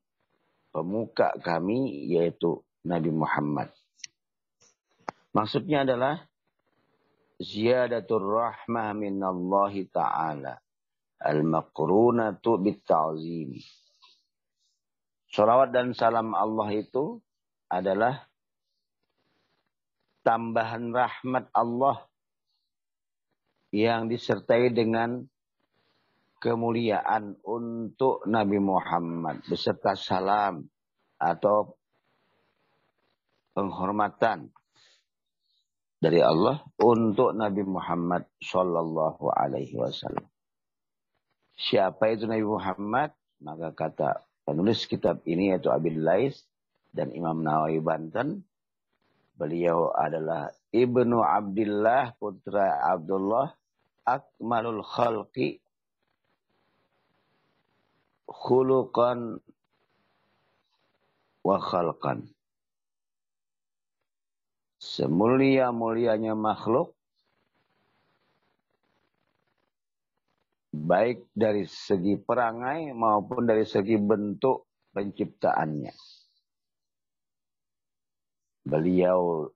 pemuka 0.68 1.32
kami, 1.40 2.12
yaitu 2.12 2.60
Nabi 2.84 3.08
Muhammad. 3.08 3.72
Maksudnya 5.32 5.88
adalah 5.88 6.28
ziyadatul 7.40 8.28
rahmah 8.28 8.92
minallahi 8.92 9.88
ta'ala. 9.88 10.60
Al-maqrunatu 11.18 12.60
bit-ta'zim. 12.60 13.56
Salawat 15.32 15.72
dan 15.72 15.96
salam 15.96 16.36
Allah 16.36 16.68
itu 16.76 17.24
adalah 17.72 18.27
tambahan 20.28 20.92
rahmat 20.92 21.48
Allah 21.56 22.04
yang 23.72 24.12
disertai 24.12 24.68
dengan 24.76 25.24
kemuliaan 26.36 27.40
untuk 27.40 28.28
Nabi 28.28 28.60
Muhammad 28.60 29.40
beserta 29.48 29.96
salam 29.96 30.68
atau 31.16 31.80
penghormatan 33.56 34.52
dari 35.96 36.20
Allah 36.20 36.60
untuk 36.76 37.32
Nabi 37.32 37.64
Muhammad 37.64 38.28
Shallallahu 38.44 39.32
Alaihi 39.32 39.80
Wasallam. 39.80 40.28
Siapa 41.56 42.12
itu 42.12 42.28
Nabi 42.28 42.44
Muhammad? 42.44 43.16
Maka 43.40 43.72
kata 43.72 44.28
penulis 44.44 44.84
kitab 44.84 45.24
ini 45.24 45.56
yaitu 45.56 45.72
Abil 45.72 46.04
Lais 46.04 46.44
dan 46.92 47.16
Imam 47.16 47.40
Nawawi 47.40 47.80
Banten. 47.80 48.44
Beliau 49.38 49.94
adalah 49.94 50.51
Ibnu 50.74 51.22
Abdullah 51.22 52.11
putra 52.18 52.83
Abdullah 52.90 53.55
akmalul 54.03 54.83
khalqi. 54.83 55.62
Khuluqan 58.27 59.38
wa 61.46 61.57
khalqan. 61.62 62.27
Semulia-mulianya 64.83 66.35
makhluk. 66.35 66.98
Baik 70.74 71.31
dari 71.31 71.62
segi 71.70 72.18
perangai 72.18 72.90
maupun 72.90 73.46
dari 73.46 73.62
segi 73.62 73.94
bentuk 73.94 74.66
penciptaannya. 74.92 75.94
Beliau 78.68 79.48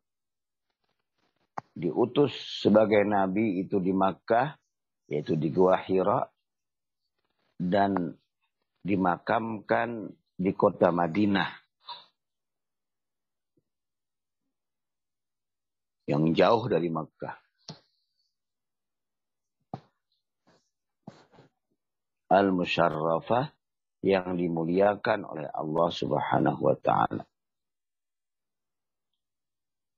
diutus 1.76 2.32
sebagai 2.64 3.04
nabi 3.04 3.60
itu 3.60 3.76
di 3.76 3.92
Makkah, 3.92 4.56
yaitu 5.12 5.36
di 5.36 5.52
Gua 5.52 5.76
Hira, 5.76 6.24
dan 7.60 8.16
dimakamkan 8.80 10.08
di 10.40 10.50
kota 10.56 10.88
Madinah. 10.88 11.62
yang 16.12 16.34
jauh 16.34 16.68
dari 16.68 16.92
Makkah. 16.92 17.40
Al-Musharrafah 22.32 23.52
yang 24.04 24.34
dimuliakan 24.40 25.28
oleh 25.28 25.48
Allah 25.52 25.88
Subhanahu 25.92 26.60
wa 26.64 26.76
taala. 26.80 27.24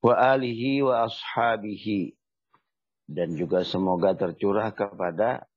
Wa 0.04 0.36
alihi 0.36 0.84
wa 0.84 1.08
ashabihi 1.08 2.12
dan 3.08 3.32
juga 3.40 3.64
semoga 3.64 4.12
tercurah 4.12 4.68
kepada 4.68 5.48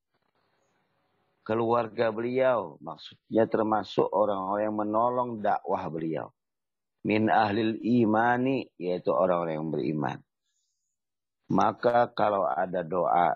keluarga 1.44 2.16
beliau, 2.16 2.80
maksudnya 2.80 3.44
termasuk 3.52 4.08
orang-orang 4.08 4.64
yang 4.72 4.78
menolong 4.80 5.30
dakwah 5.44 5.92
beliau. 5.92 6.32
Min 7.04 7.28
ahlil 7.28 7.76
imani, 7.84 8.72
yaitu 8.80 9.12
orang-orang 9.12 9.60
yang 9.60 9.68
beriman. 9.68 10.20
Maka 11.52 12.08
kalau 12.16 12.48
ada 12.48 12.88
doa 12.88 13.36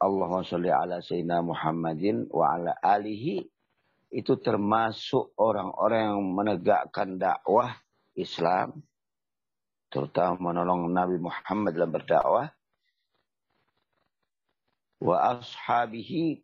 Allahumma 0.00 0.44
sholli 0.44 0.72
ala 0.72 1.04
sayyidina 1.04 1.44
Muhammadin 1.44 2.32
wa 2.32 2.56
ala 2.56 2.76
alihi 2.80 3.44
itu 4.12 4.34
termasuk 4.40 5.36
orang-orang 5.36 6.16
yang 6.16 6.20
menegakkan 6.32 7.16
dakwah 7.16 7.76
Islam 8.16 8.84
terutama 9.92 10.50
menolong 10.50 10.88
Nabi 10.88 11.20
Muhammad 11.20 11.76
dalam 11.76 11.92
berdakwah 11.92 12.48
wa 15.02 15.16
ashabihi 15.36 16.40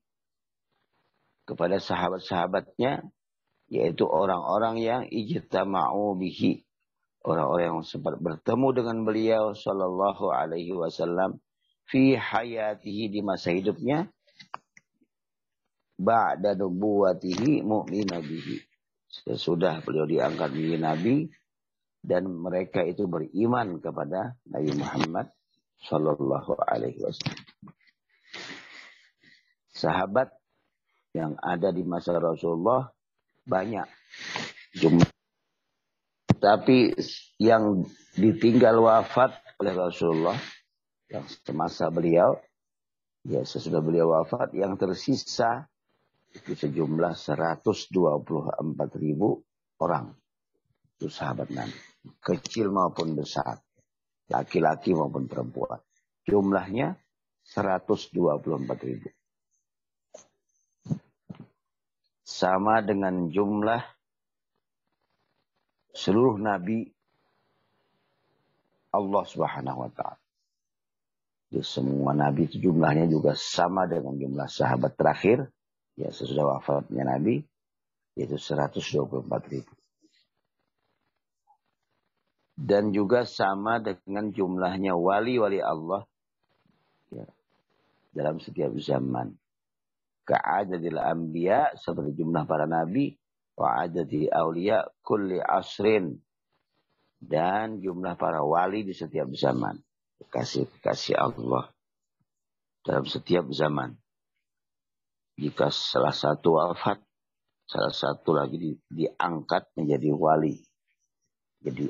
kepada 1.48 1.80
sahabat-sahabatnya 1.80 3.08
yaitu 3.72 4.04
orang-orang 4.04 4.76
yang 4.84 5.02
ijtama'u 5.08 6.14
bihi 6.20 6.68
orang-orang 7.24 7.64
yang 7.64 7.80
sempat 7.84 8.20
bertemu 8.20 8.68
dengan 8.76 8.96
beliau 9.02 9.44
sallallahu 9.56 10.30
alaihi 10.30 10.76
wasallam 10.76 11.40
fi 11.88 12.14
hayatihi 12.14 13.08
di 13.08 13.20
masa 13.24 13.52
hidupnya 13.52 14.08
ba'da 15.98 16.54
nubuwatihi 16.54 17.66
mu'mina 17.66 18.22
bihi. 18.22 18.62
Sesudah 19.08 19.82
beliau 19.82 20.04
diangkat 20.04 20.52
menjadi 20.52 20.78
nabi 20.78 21.14
dan 22.08 22.24
mereka 22.24 22.80
itu 22.80 23.04
beriman 23.04 23.84
kepada 23.84 24.40
Nabi 24.48 24.72
Muhammad 24.80 25.28
sallallahu 25.84 26.56
alaihi 26.64 27.04
wasallam. 27.04 27.44
Sahabat 29.76 30.32
yang 31.12 31.36
ada 31.44 31.68
di 31.68 31.84
masa 31.84 32.16
Rasulullah 32.16 32.88
banyak 33.44 33.86
jumlah 34.80 35.12
tapi 36.38 36.94
yang 37.42 37.82
ditinggal 38.14 38.78
wafat 38.78 39.34
oleh 39.58 39.74
Rasulullah 39.74 40.38
yang 41.10 41.26
semasa 41.26 41.90
beliau, 41.90 42.38
ya 43.26 43.42
sesudah 43.42 43.82
beliau 43.82 44.14
wafat, 44.14 44.54
yang 44.54 44.78
tersisa 44.78 45.66
itu 46.30 46.54
sejumlah 46.54 47.18
124 47.18 47.90
ribu 49.02 49.42
orang. 49.82 50.14
Itu 50.94 51.10
sahabat 51.10 51.50
Nabi. 51.50 51.87
Kecil 52.22 52.70
maupun 52.70 53.18
besar. 53.18 53.58
Laki-laki 54.28 54.92
maupun 54.92 55.26
perempuan. 55.26 55.80
Jumlahnya 56.28 57.00
124 57.48 58.84
ribu. 58.84 59.08
Sama 62.28 62.84
dengan 62.84 63.32
jumlah 63.32 63.80
seluruh 65.96 66.36
Nabi 66.36 66.92
Allah 68.92 69.24
subhanahu 69.24 69.88
wa 69.88 69.90
ta'ala. 69.90 70.20
Di 71.48 71.64
semua 71.64 72.12
Nabi 72.12 72.44
itu 72.44 72.60
jumlahnya 72.68 73.08
juga 73.08 73.32
sama 73.32 73.88
dengan 73.88 74.12
jumlah 74.20 74.48
sahabat 74.52 74.92
terakhir. 75.00 75.48
Ya 75.96 76.12
sesudah 76.12 76.60
wafatnya 76.60 77.08
Nabi. 77.08 77.40
Yaitu 78.12 78.36
124 78.36 79.24
ribu 79.48 79.77
dan 82.58 82.90
juga 82.90 83.22
sama 83.22 83.78
dengan 83.78 84.34
jumlahnya 84.34 84.98
wali-wali 84.98 85.62
Allah 85.62 86.02
ya, 87.14 87.22
dalam 88.10 88.42
setiap 88.42 88.74
zaman. 88.82 89.38
Ka'adadil 90.26 90.98
anbiya 90.98 91.78
seperti 91.78 92.18
jumlah 92.18 92.44
para 92.44 92.66
nabi 92.66 93.14
wa 93.54 93.78
adadi 93.78 94.26
aulia 94.28 94.82
kulli 95.06 95.38
asrin 95.38 96.18
dan 97.22 97.78
jumlah 97.78 98.18
para 98.18 98.42
wali 98.42 98.82
di 98.82 98.92
setiap 98.92 99.30
zaman. 99.38 99.78
Kasih-kasih 100.18 101.14
Allah 101.14 101.70
dalam 102.82 103.06
setiap 103.06 103.46
zaman. 103.54 103.94
Jika 105.38 105.70
salah 105.70 106.10
satu 106.10 106.58
wafat, 106.58 106.98
salah 107.70 107.94
satu 107.94 108.34
lagi 108.34 108.58
di, 108.58 108.70
diangkat 108.90 109.70
menjadi 109.78 110.10
wali. 110.10 110.58
Jadi 111.62 111.86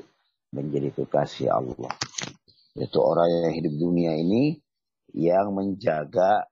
menjadi 0.49 0.89
kekasih 0.93 1.53
Allah. 1.53 1.93
Itu 2.77 3.01
orang 3.01 3.27
yang 3.49 3.53
hidup 3.59 3.73
dunia 3.75 4.13
ini 4.17 4.57
yang 5.13 5.53
menjaga 5.53 6.45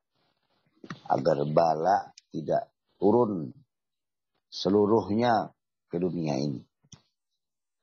agar 1.08 1.38
bala 1.50 2.14
tidak 2.34 2.70
turun 2.98 3.54
seluruhnya 4.50 5.54
ke 5.90 5.98
dunia 6.02 6.36
ini. 6.38 6.62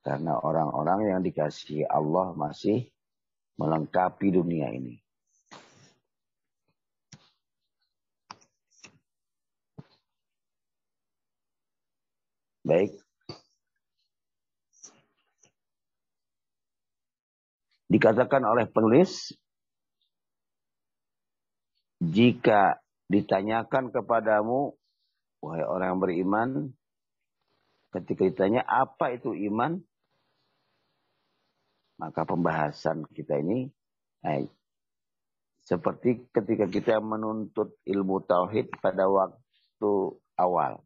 Karena 0.05 0.37
orang-orang 0.37 1.09
yang 1.09 1.20
dikasih 1.24 1.88
Allah 1.88 2.37
masih 2.37 2.85
melengkapi 3.57 4.29
dunia 4.35 4.68
ini. 4.74 5.00
Baik, 12.64 13.04
Dikatakan 17.94 18.42
oleh 18.42 18.66
penulis, 18.66 19.30
jika 22.02 22.83
ditanyakan 23.07 23.94
kepadamu, 23.94 24.74
wahai 25.38 25.62
orang 25.62 25.94
yang 25.94 26.02
beriman, 26.02 26.48
ketika 27.94 28.26
ditanya 28.26 28.66
apa 28.66 29.14
itu 29.14 29.30
iman, 29.46 29.78
maka 32.02 32.26
pembahasan 32.26 33.07
kita 33.14 33.38
ini 33.38 33.70
eh, 34.26 34.50
seperti 35.62 36.35
ketika 36.35 36.66
kita 36.66 36.98
menuntut 36.98 37.78
ilmu 37.87 38.26
tauhid 38.26 38.74
pada 38.83 39.07
waktu 39.07 40.18
awal. 40.35 40.83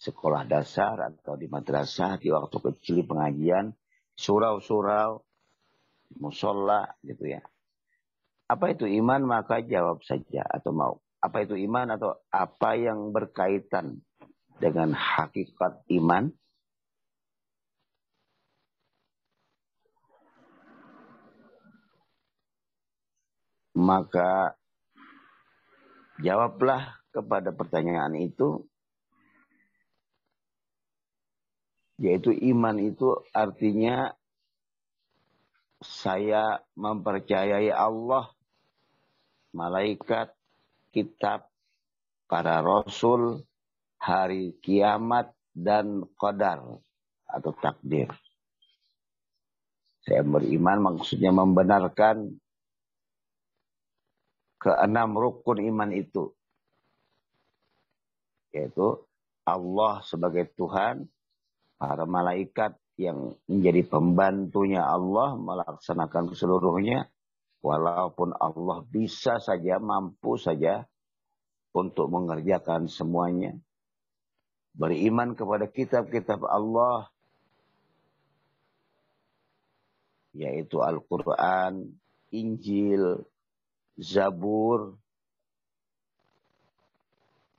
Sekolah 0.00 0.48
dasar 0.48 0.96
atau 1.04 1.36
di 1.36 1.52
madrasah 1.52 2.16
di 2.16 2.32
waktu 2.32 2.56
kecil 2.56 3.04
pengajian 3.04 3.76
surau-surau 4.16 5.20
musola 6.18 6.90
gitu 7.06 7.30
ya. 7.30 7.42
Apa 8.50 8.74
itu 8.74 8.88
iman 8.88 9.22
maka 9.22 9.62
jawab 9.62 10.02
saja 10.02 10.42
atau 10.42 10.74
mau. 10.74 10.94
Apa 11.22 11.46
itu 11.46 11.54
iman 11.54 11.94
atau 11.94 12.18
apa 12.32 12.74
yang 12.74 13.14
berkaitan 13.14 14.02
dengan 14.58 14.90
hakikat 14.96 15.86
iman? 16.00 16.34
Maka 23.76 24.58
jawablah 26.18 27.00
kepada 27.14 27.54
pertanyaan 27.54 28.18
itu 28.18 28.66
yaitu 32.00 32.32
iman 32.32 32.80
itu 32.80 33.12
artinya 33.36 34.16
saya 35.80 36.60
mempercayai 36.76 37.72
Allah, 37.72 38.28
malaikat, 39.56 40.28
kitab, 40.92 41.48
para 42.28 42.60
rasul, 42.60 43.42
hari 43.96 44.54
kiamat, 44.60 45.32
dan 45.50 46.06
qadar 46.14 46.62
atau 47.26 47.52
takdir. 47.58 48.06
Saya 50.00 50.24
beriman 50.24 50.94
maksudnya 50.94 51.34
membenarkan 51.34 52.40
keenam 54.60 55.10
rukun 55.16 55.60
iman 55.64 55.90
itu. 55.92 56.32
Yaitu 58.52 59.00
Allah 59.44 60.00
sebagai 60.04 60.48
Tuhan, 60.56 61.08
para 61.80 62.04
malaikat, 62.04 62.76
yang 63.00 63.32
menjadi 63.48 63.88
pembantunya 63.88 64.84
Allah 64.84 65.32
melaksanakan 65.40 66.36
seluruhnya 66.36 67.08
walaupun 67.64 68.36
Allah 68.36 68.84
bisa 68.84 69.40
saja 69.40 69.80
mampu 69.80 70.36
saja 70.36 70.84
untuk 71.72 72.12
mengerjakan 72.12 72.92
semuanya 72.92 73.56
beriman 74.76 75.32
kepada 75.32 75.64
kitab-kitab 75.64 76.44
Allah 76.44 77.08
yaitu 80.36 80.84
Al-Qur'an, 80.84 81.90
Injil, 82.36 83.24
Zabur, 83.98 84.94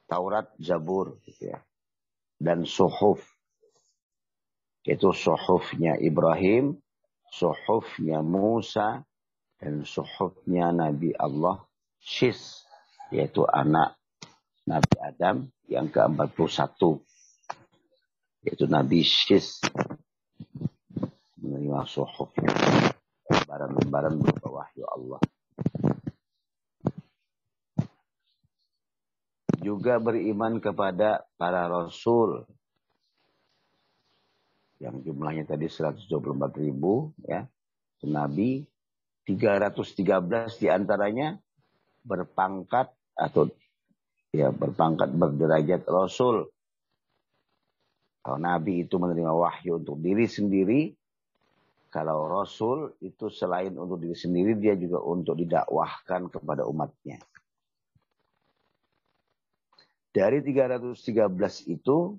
Taurat, 0.08 0.48
Zabur 0.56 1.20
gitu 1.28 1.52
ya. 1.52 1.60
Dan 2.40 2.64
suhuf 2.64 3.22
itu 4.82 5.14
suhufnya 5.14 5.94
Ibrahim, 6.02 6.74
suhufnya 7.30 8.26
Musa, 8.26 9.06
dan 9.62 9.86
suhufnya 9.86 10.74
Nabi 10.74 11.14
Allah 11.14 11.62
Shis, 12.02 12.66
yaitu 13.14 13.46
anak 13.46 13.94
Nabi 14.66 14.96
Adam 14.98 15.38
yang 15.70 15.86
ke-41. 15.86 16.82
Yaitu 18.42 18.66
Nabi 18.66 19.06
Shis 19.06 19.62
menerima 21.38 21.86
suhufnya. 21.86 22.50
Lembaran-lembaran 23.30 24.18
berupa 24.18 24.48
wahyu 24.50 24.86
Allah. 24.90 25.22
Juga 29.62 30.02
beriman 30.02 30.58
kepada 30.58 31.22
para 31.38 31.70
rasul 31.70 32.50
yang 34.82 35.06
jumlahnya 35.06 35.46
tadi 35.46 35.70
124 35.70 36.10
ribu 36.58 37.14
ya. 37.22 37.46
Nabi 38.02 38.66
313 39.30 40.58
di 40.58 40.68
antaranya 40.74 41.38
berpangkat 42.02 42.90
atau 43.14 43.46
ya 44.34 44.50
berpangkat 44.50 45.14
berderajat 45.14 45.86
rasul. 45.86 46.50
Kalau 48.26 48.38
nabi 48.42 48.86
itu 48.86 48.98
menerima 48.98 49.30
wahyu 49.30 49.78
untuk 49.78 50.02
diri 50.02 50.26
sendiri 50.26 50.82
kalau 51.94 52.26
rasul 52.26 52.98
itu 53.06 53.30
selain 53.30 53.78
untuk 53.78 54.02
diri 54.02 54.18
sendiri 54.18 54.58
dia 54.58 54.74
juga 54.74 55.04
untuk 55.06 55.38
didakwahkan 55.38 56.32
kepada 56.32 56.66
umatnya. 56.66 57.22
Dari 60.10 60.40
313 60.42 60.98
itu 61.70 62.16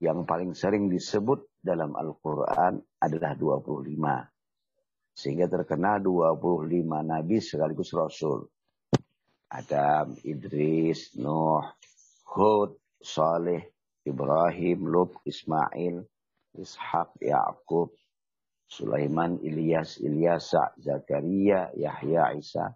yang 0.00 0.28
paling 0.28 0.52
sering 0.52 0.92
disebut 0.92 1.60
dalam 1.60 1.96
Al-Quran 1.96 2.80
adalah 3.00 3.32
25. 3.34 5.16
Sehingga 5.16 5.48
terkena 5.48 5.96
25 5.96 6.68
nabi 7.04 7.40
sekaligus 7.40 7.92
rasul. 7.96 8.44
Adam, 9.48 10.12
Idris, 10.26 11.16
Nuh, 11.16 11.64
Hud, 12.28 12.76
Saleh, 13.00 13.72
Ibrahim, 14.04 14.90
Lut, 14.90 15.16
Ismail, 15.24 16.04
Ishak, 16.58 17.16
Yakub, 17.22 17.94
Sulaiman, 18.66 19.38
Ilyas, 19.40 20.02
Ilyasa, 20.02 20.74
Zakaria, 20.82 21.70
Yahya, 21.78 22.34
Isa, 22.36 22.74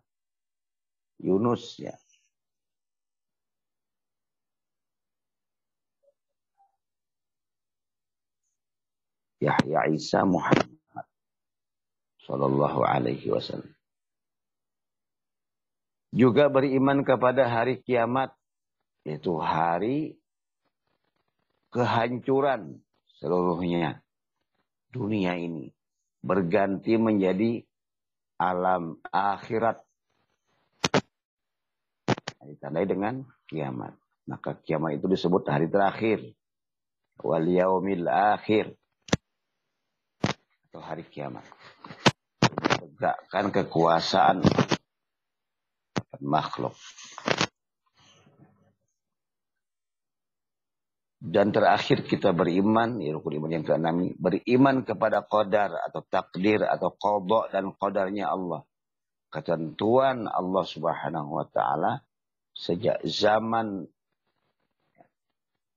Yunus 1.20 1.76
ya. 1.82 1.92
Yahya 9.40 9.88
Isa 9.90 10.22
Muhammad 10.28 10.68
sallallahu 12.28 12.84
alaihi 12.84 13.32
wasallam. 13.32 13.72
Juga 16.10 16.50
beriman 16.50 17.06
kepada 17.06 17.46
hari 17.46 17.80
kiamat 17.80 18.34
yaitu 19.06 19.34
hari 19.40 20.20
kehancuran 21.72 22.82
seluruhnya 23.16 24.02
dunia 24.90 25.38
ini 25.38 25.70
berganti 26.20 26.98
menjadi 27.00 27.64
alam 28.40 28.96
akhirat. 29.12 29.84
Ditandai 32.40 32.88
dengan 32.88 33.22
kiamat. 33.46 33.94
Maka 34.24 34.56
kiamat 34.58 34.96
itu 34.96 35.06
disebut 35.06 35.44
hari 35.46 35.68
terakhir. 35.68 36.24
Wal 37.20 37.46
yaumil 37.46 38.08
akhir. 38.08 38.79
Atau 40.70 40.86
hari 40.86 41.02
kiamat. 41.02 41.42
Tegakkan 42.78 43.50
kekuasaan 43.50 44.46
makhluk. 46.22 46.78
Dan 51.20 51.50
terakhir 51.50 52.06
kita 52.06 52.30
beriman, 52.30 53.02
ya 53.02 53.18
rukun 53.18 53.42
iman 53.42 53.50
yang 53.50 53.66
keenam 53.66 54.14
beriman 54.16 54.86
kepada 54.86 55.26
qadar 55.26 55.74
atau 55.90 56.06
takdir 56.06 56.62
atau 56.62 56.94
kodok 56.94 57.50
dan 57.50 57.74
qadarnya 57.74 58.30
Allah. 58.30 58.62
Ketentuan 59.28 60.30
Allah 60.30 60.64
subhanahu 60.64 61.34
wa 61.34 61.46
ta'ala 61.50 62.00
sejak 62.54 63.02
zaman 63.04 63.90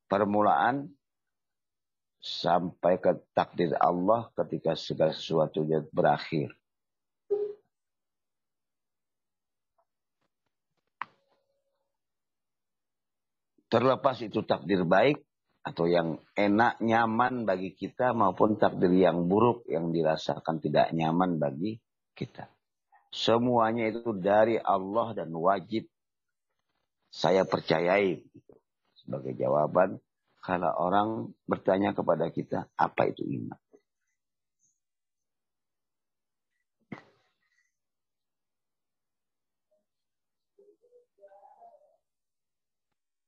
permulaan 0.06 0.94
sampai 2.24 3.04
ke 3.04 3.20
takdir 3.36 3.76
Allah 3.76 4.32
ketika 4.32 4.80
segala 4.80 5.12
sesuatu 5.12 5.68
berakhir. 5.92 6.56
Terlepas 13.68 14.24
itu 14.24 14.40
takdir 14.48 14.88
baik 14.88 15.20
atau 15.68 15.90
yang 15.90 16.22
enak 16.38 16.80
nyaman 16.80 17.44
bagi 17.44 17.76
kita 17.76 18.16
maupun 18.16 18.56
takdir 18.56 18.94
yang 18.94 19.28
buruk 19.28 19.68
yang 19.68 19.92
dirasakan 19.92 20.64
tidak 20.64 20.96
nyaman 20.96 21.42
bagi 21.42 21.82
kita. 22.16 22.48
Semuanya 23.12 23.92
itu 23.92 24.16
dari 24.16 24.62
Allah 24.62 25.18
dan 25.18 25.34
wajib 25.34 25.90
saya 27.10 27.44
percayai 27.44 28.22
sebagai 28.96 29.34
jawaban 29.36 29.98
kalau 30.44 30.76
orang 30.76 31.32
bertanya 31.48 31.96
kepada 31.96 32.28
kita 32.28 32.68
apa 32.76 33.08
itu 33.08 33.24
iman. 33.24 33.56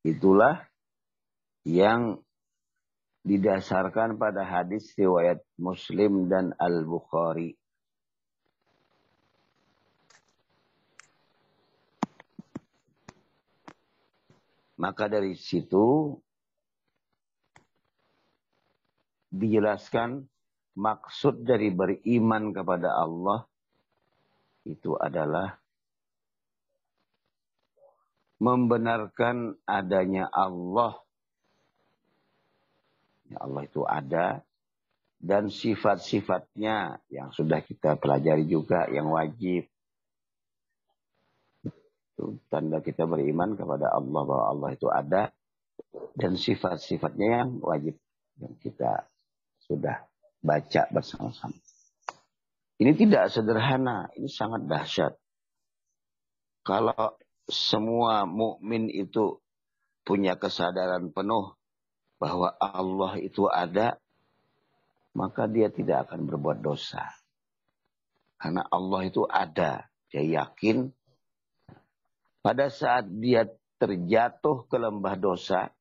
Itulah 0.05 0.61
yang 1.65 2.21
didasarkan 3.25 4.21
pada 4.21 4.45
hadis 4.45 4.93
riwayat 4.93 5.41
Muslim 5.57 6.29
dan 6.29 6.53
Al-Bukhari. 6.61 7.57
Maka 14.77 15.09
dari 15.09 15.33
situ 15.33 16.19
dijelaskan 19.35 20.25
maksud 20.75 21.43
dari 21.43 21.71
beriman 21.71 22.55
kepada 22.55 22.95
Allah 22.95 23.43
itu 24.63 24.95
adalah 24.97 25.59
membenarkan 28.39 29.55
adanya 29.67 30.27
Allah 30.31 31.05
Ya 33.29 33.41
Allah 33.41 33.65
itu 33.65 33.81
ada 33.85 34.45
dan 35.17 35.49
sifat-sifatnya 35.49 37.01
yang 37.09 37.33
sudah 37.33 37.65
kita 37.65 37.97
pelajari 37.97 38.45
juga 38.45 38.85
yang 38.93 39.09
wajib. 39.09 39.65
Itu 42.15 42.37
tanda 42.53 42.85
kita 42.85 43.09
beriman 43.09 43.57
kepada 43.57 43.89
Allah 43.89 44.21
bahwa 44.21 44.45
Allah 44.45 44.69
itu 44.77 44.87
ada 44.93 45.33
dan 46.13 46.37
sifat-sifatnya 46.37 47.27
yang 47.41 47.49
wajib 47.65 47.97
yang 48.37 48.53
kita 48.61 49.09
sudah 49.65 50.05
baca 50.45 50.87
bersama-sama. 50.93 51.57
Ini 52.75 52.91
tidak 52.93 53.31
sederhana, 53.31 54.11
ini 54.19 54.27
sangat 54.27 54.67
dahsyat. 54.67 55.13
Kalau 56.65 57.15
semua 57.47 58.27
mukmin 58.27 58.89
itu 58.91 59.39
punya 60.03 60.35
kesadaran 60.35 61.13
penuh 61.13 61.55
bahwa 62.19 62.51
Allah 62.59 63.17
itu 63.21 63.47
ada, 63.47 63.97
maka 65.15 65.47
dia 65.47 65.71
tidak 65.71 66.09
akan 66.09 66.27
berbuat 66.27 66.59
dosa. 66.59 67.05
Karena 68.35 68.67
Allah 68.67 69.01
itu 69.07 69.23
ada. 69.23 69.87
Dia 70.11 70.45
yakin 70.45 70.91
pada 72.45 72.69
saat 72.69 73.09
dia 73.09 73.49
terjatuh 73.81 74.69
ke 74.69 74.77
lembah 74.77 75.17
dosa, 75.17 75.73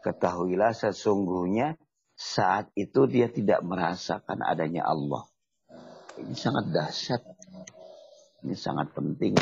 ketahuilah 0.00 0.72
sesungguhnya 0.72 1.76
saat 2.22 2.70
itu 2.78 3.10
dia 3.10 3.26
tidak 3.26 3.66
merasakan 3.66 4.46
adanya 4.46 4.86
Allah. 4.86 5.26
Ini 6.22 6.38
sangat 6.38 6.70
dahsyat. 6.70 7.22
Ini 8.46 8.54
sangat 8.54 8.94
penting. 8.94 9.34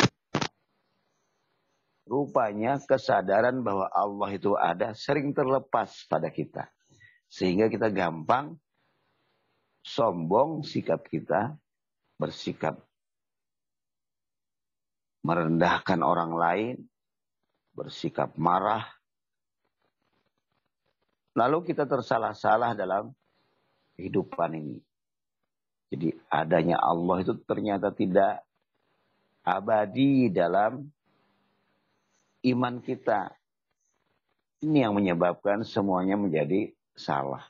Rupanya 2.09 2.81
kesadaran 2.81 3.61
bahwa 3.61 3.87
Allah 3.93 4.31
itu 4.33 4.57
ada 4.57 4.97
sering 4.97 5.37
terlepas 5.37 5.93
pada 6.09 6.33
kita. 6.33 6.73
Sehingga 7.31 7.71
kita 7.71 7.93
gampang 7.93 8.59
sombong 9.85 10.65
sikap 10.65 11.07
kita, 11.07 11.55
bersikap 12.19 12.81
merendahkan 15.21 16.01
orang 16.01 16.33
lain, 16.33 16.77
bersikap 17.77 18.35
marah. 18.41 18.89
Lalu 21.39 21.71
kita 21.71 21.87
tersalah-salah 21.87 22.75
dalam 22.75 23.15
kehidupan 23.95 24.51
ini. 24.59 24.79
Jadi 25.91 26.15
adanya 26.31 26.79
Allah 26.79 27.23
itu 27.23 27.35
ternyata 27.43 27.91
tidak 27.91 28.47
abadi 29.43 30.31
dalam 30.31 30.87
iman 32.47 32.75
kita. 32.83 33.35
Ini 34.61 34.87
yang 34.87 34.95
menyebabkan 34.95 35.65
semuanya 35.67 36.21
menjadi 36.21 36.71
salah. 36.95 37.43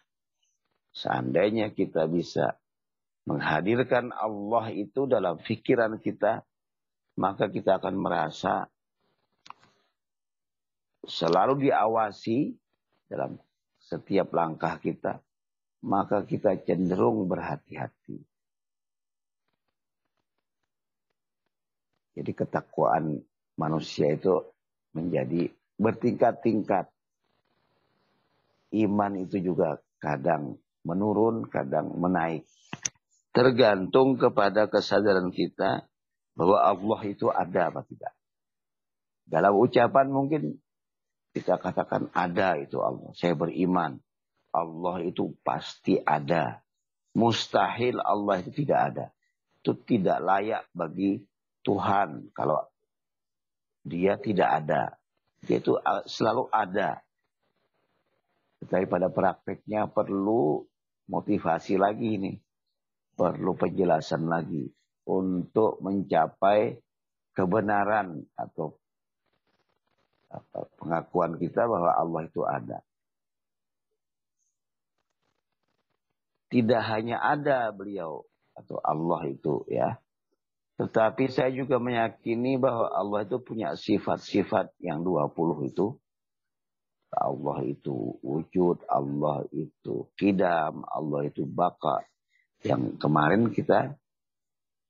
Seandainya 0.95 1.75
kita 1.75 2.07
bisa 2.07 2.57
menghadirkan 3.27 4.15
Allah 4.15 4.73
itu 4.73 5.07
dalam 5.07 5.39
pikiran 5.39 5.99
kita, 6.01 6.43
maka 7.19 7.51
kita 7.51 7.83
akan 7.83 7.95
merasa 7.99 8.67
selalu 11.05 11.69
diawasi 11.69 12.55
dalam 13.11 13.37
setiap 13.91 14.31
langkah 14.31 14.79
kita, 14.79 15.19
maka 15.83 16.23
kita 16.23 16.55
cenderung 16.63 17.27
berhati-hati. 17.27 18.23
Jadi 22.15 22.31
ketakwaan 22.31 23.19
manusia 23.59 24.15
itu 24.15 24.47
menjadi 24.95 25.51
bertingkat-tingkat. 25.75 26.87
Iman 28.71 29.19
itu 29.19 29.43
juga 29.43 29.83
kadang 29.99 30.55
menurun, 30.87 31.51
kadang 31.51 31.91
menaik. 31.99 32.47
Tergantung 33.35 34.15
kepada 34.15 34.71
kesadaran 34.71 35.35
kita 35.35 35.87
bahwa 36.39 36.59
Allah 36.63 37.01
itu 37.11 37.27
ada 37.31 37.75
apa 37.75 37.83
tidak. 37.87 38.15
Dalam 39.27 39.55
ucapan 39.55 40.07
mungkin 40.11 40.59
kita 41.31 41.63
katakan 41.63 42.11
ada 42.11 42.59
itu 42.59 42.83
Allah. 42.83 43.15
Saya 43.15 43.39
beriman. 43.39 44.03
Allah 44.51 44.97
itu 45.07 45.31
pasti 45.47 45.95
ada. 46.03 46.59
Mustahil 47.15 48.03
Allah 48.03 48.43
itu 48.43 48.51
tidak 48.51 48.81
ada. 48.93 49.07
Itu 49.63 49.79
tidak 49.87 50.19
layak 50.19 50.67
bagi 50.75 51.23
Tuhan. 51.63 52.35
Kalau 52.35 52.67
dia 53.87 54.19
tidak 54.19 54.51
ada. 54.51 54.83
Dia 55.47 55.63
itu 55.63 55.79
selalu 56.11 56.51
ada. 56.51 56.99
Tetapi 58.61 58.85
pada 58.91 59.09
prakteknya 59.09 59.87
perlu 59.87 60.67
motivasi 61.07 61.79
lagi 61.79 62.19
ini. 62.19 62.33
Perlu 63.15 63.55
penjelasan 63.55 64.27
lagi. 64.27 64.67
Untuk 65.07 65.79
mencapai 65.79 66.75
kebenaran 67.35 68.19
atau 68.35 68.81
pengakuan 70.79 71.37
kita 71.39 71.67
bahwa 71.67 71.91
Allah 71.95 72.23
itu 72.27 72.43
ada. 72.47 72.81
tidak 76.51 76.83
hanya 76.91 77.23
ada 77.23 77.71
beliau 77.71 78.27
atau 78.59 78.83
Allah 78.83 79.31
itu 79.31 79.63
ya. 79.71 79.97
Tetapi 80.77 81.31
saya 81.31 81.55
juga 81.55 81.79
meyakini 81.79 82.59
bahwa 82.59 82.91
Allah 82.91 83.23
itu 83.23 83.39
punya 83.39 83.79
sifat-sifat 83.79 84.75
yang 84.83 85.07
20 85.07 85.71
itu. 85.71 85.95
Allah 87.11 87.59
itu 87.67 88.23
wujud, 88.23 88.87
Allah 88.87 89.43
itu 89.51 90.11
kidam, 90.15 90.87
Allah 90.87 91.27
itu 91.27 91.43
baka. 91.47 92.07
Yang 92.63 92.97
kemarin 93.03 93.51
kita 93.51 93.99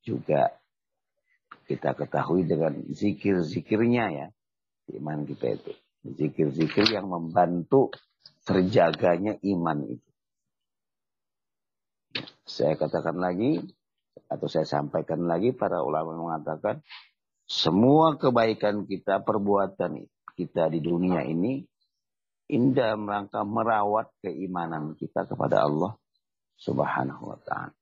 juga 0.05 0.53
kita 1.65 1.97
ketahui 1.97 2.45
dengan 2.45 2.77
zikir-zikirnya 2.93 4.05
ya. 4.13 4.27
Iman 4.95 5.27
kita 5.27 5.55
itu. 5.55 5.73
Zikir-zikir 6.01 6.97
yang 6.97 7.13
membantu 7.13 7.93
terjaganya 8.45 9.37
iman 9.45 9.79
itu. 9.85 10.11
Saya 12.45 12.75
katakan 12.75 13.21
lagi, 13.21 13.63
atau 14.27 14.47
saya 14.51 14.67
sampaikan 14.67 15.23
lagi, 15.29 15.55
para 15.55 15.85
ulama 15.85 16.17
mengatakan, 16.19 16.83
semua 17.47 18.19
kebaikan 18.19 18.87
kita, 18.87 19.23
perbuatan 19.23 20.07
kita 20.35 20.71
di 20.73 20.81
dunia 20.83 21.23
ini, 21.27 21.63
indah 22.51 22.99
merangka 22.99 23.47
merawat 23.47 24.11
keimanan 24.23 24.99
kita 24.99 25.27
kepada 25.31 25.67
Allah 25.67 25.95
subhanahu 26.59 27.31
wa 27.31 27.39
ta'ala. 27.39 27.80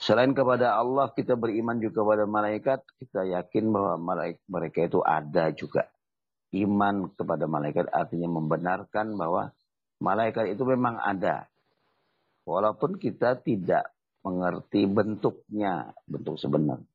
Selain 0.00 0.32
kepada 0.32 0.80
Allah, 0.80 1.12
kita 1.12 1.36
beriman 1.36 1.76
juga 1.76 2.00
kepada 2.00 2.24
malaikat. 2.24 2.80
Kita 2.96 3.20
yakin 3.20 3.68
bahwa 3.68 4.16
mereka 4.48 4.88
itu 4.88 5.04
ada 5.04 5.52
juga. 5.52 5.92
Iman 6.56 7.12
kepada 7.12 7.44
malaikat 7.44 7.92
artinya 7.92 8.40
membenarkan 8.40 9.12
bahwa 9.14 9.52
malaikat 10.00 10.56
itu 10.56 10.64
memang 10.64 10.96
ada. 10.98 11.46
Walaupun 12.48 12.96
kita 12.96 13.36
tidak 13.44 13.92
mengerti 14.24 14.88
bentuknya, 14.88 15.92
bentuk 16.08 16.40
sebenarnya. 16.40 16.88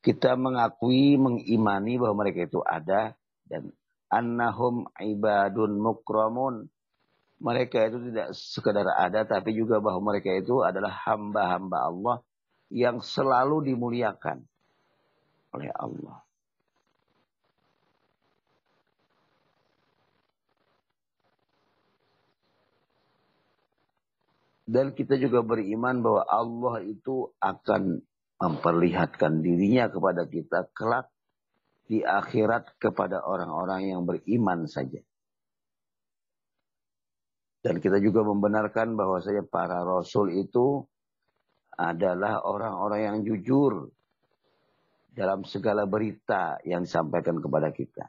Kita 0.00 0.32
mengakui, 0.34 1.20
mengimani 1.20 2.00
bahwa 2.00 2.24
mereka 2.24 2.48
itu 2.48 2.64
ada 2.64 3.12
dan 3.44 3.68
annahum 4.08 4.88
ibadun 4.96 5.76
mukramun 5.76 6.72
mereka 7.46 7.86
itu 7.86 8.10
tidak 8.10 8.34
sekedar 8.34 8.90
ada 8.90 9.22
tapi 9.22 9.54
juga 9.54 9.78
bahwa 9.78 10.10
mereka 10.10 10.34
itu 10.34 10.66
adalah 10.66 10.90
hamba-hamba 11.06 11.78
Allah 11.78 12.16
yang 12.74 12.98
selalu 12.98 13.70
dimuliakan 13.70 14.42
oleh 15.54 15.70
Allah. 15.70 16.26
Dan 24.66 24.98
kita 24.98 25.14
juga 25.14 25.46
beriman 25.46 26.02
bahwa 26.02 26.26
Allah 26.26 26.82
itu 26.82 27.30
akan 27.38 28.02
memperlihatkan 28.42 29.38
dirinya 29.38 29.86
kepada 29.86 30.26
kita 30.26 30.66
kelak 30.74 31.06
di 31.86 32.02
akhirat 32.02 32.74
kepada 32.82 33.22
orang-orang 33.22 33.94
yang 33.94 34.02
beriman 34.02 34.66
saja. 34.66 34.98
Dan 37.66 37.82
kita 37.82 37.98
juga 37.98 38.22
membenarkan 38.22 38.94
bahwasanya 38.94 39.42
para 39.42 39.82
rasul 39.82 40.30
itu 40.30 40.86
adalah 41.74 42.46
orang-orang 42.46 43.00
yang 43.02 43.18
jujur 43.26 43.90
dalam 45.10 45.42
segala 45.42 45.82
berita 45.82 46.62
yang 46.62 46.86
disampaikan 46.86 47.42
kepada 47.42 47.74
kita. 47.74 48.06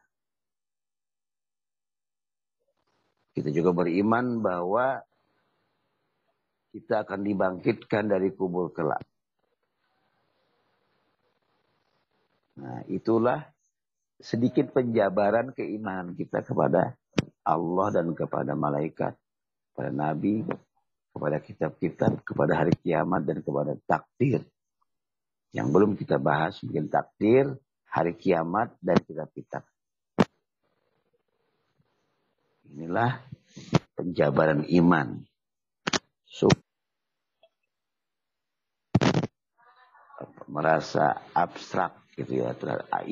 Kita 3.33 3.49
juga 3.49 3.73
beriman 3.73 4.45
bahwa 4.45 5.01
kita 6.69 7.01
akan 7.01 7.25
dibangkitkan 7.25 8.13
dari 8.13 8.29
kubur 8.37 8.69
kelak. 8.69 9.01
Nah, 12.61 12.85
itulah 12.85 13.41
sedikit 14.21 14.69
penjabaran 14.69 15.49
keimanan 15.49 16.13
kita 16.13 16.45
kepada 16.45 16.93
Allah 17.41 17.87
dan 17.89 18.13
kepada 18.13 18.53
malaikat 18.53 19.17
kepada 19.77 19.93
Nabi, 19.93 20.41
kepada 21.13 21.37
kitab-kitab, 21.37 22.25
kepada 22.25 22.57
hari 22.57 22.73
kiamat, 22.81 23.29
dan 23.29 23.45
kepada 23.45 23.77
takdir. 23.85 24.41
Yang 25.53 25.67
belum 25.69 25.93
kita 25.93 26.17
bahas 26.17 26.57
mungkin 26.65 26.89
takdir, 26.89 27.53
hari 27.85 28.17
kiamat, 28.17 28.73
dan 28.81 28.97
kitab-kitab. 29.05 29.61
Inilah 32.73 33.21
penjabaran 33.93 34.65
iman. 34.65 35.21
So, 36.25 36.49
merasa 40.49 41.21
abstrak 41.37 42.01
gitu 42.17 42.41
ya. 42.41 42.57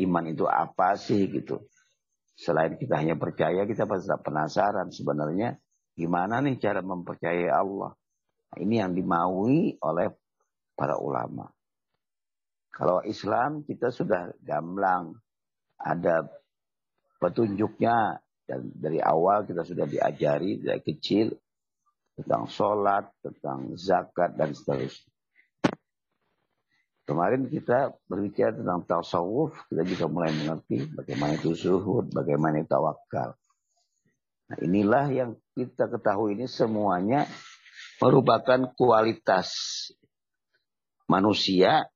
Iman 0.01 0.33
itu 0.33 0.49
apa 0.49 0.97
sih 0.97 1.29
gitu. 1.29 1.61
Selain 2.33 2.73
kita 2.73 2.97
hanya 2.97 3.13
percaya, 3.13 3.69
kita 3.69 3.85
pasti 3.85 4.09
penasaran 4.17 4.89
sebenarnya 4.89 5.61
Gimana 5.95 6.43
nih 6.43 6.59
cara 6.59 6.83
mempercayai 6.83 7.47
Allah? 7.47 7.95
Nah, 8.51 8.57
ini 8.59 8.83
yang 8.83 8.91
dimaui 8.91 9.79
oleh 9.79 10.11
para 10.75 10.99
ulama. 10.99 11.47
Kalau 12.75 12.99
Islam 13.07 13.63
kita 13.63 13.89
sudah 13.89 14.35
gamblang. 14.43 15.15
Ada 15.75 16.23
petunjuknya 17.19 18.15
dan 18.47 18.71
dari 18.71 19.03
awal 19.03 19.43
kita 19.43 19.67
sudah 19.67 19.83
diajari 19.83 20.63
dari 20.63 20.79
kecil 20.79 21.35
tentang 22.15 22.47
sholat, 22.47 23.11
tentang 23.19 23.75
zakat 23.75 24.39
dan 24.39 24.55
seterusnya. 24.55 25.11
Kemarin 27.05 27.45
kita 27.51 27.93
berbicara 28.09 28.55
tentang 28.55 28.81
tasawuf, 28.87 29.53
kita 29.69 29.85
juga 29.85 30.05
mulai 30.09 30.33
mengerti 30.33 30.89
bagaimana 30.89 31.37
itu 31.37 31.53
zuhud, 31.53 32.09
bagaimana 32.09 32.63
itu 32.63 32.71
tawakal. 32.71 33.37
Nah, 34.45 34.57
inilah 34.61 35.05
yang 35.09 35.31
kita 35.57 35.89
ketahui 35.89 36.37
ini 36.37 36.45
semuanya 36.45 37.25
merupakan 37.97 38.69
kualitas 38.77 39.49
manusia 41.09 41.89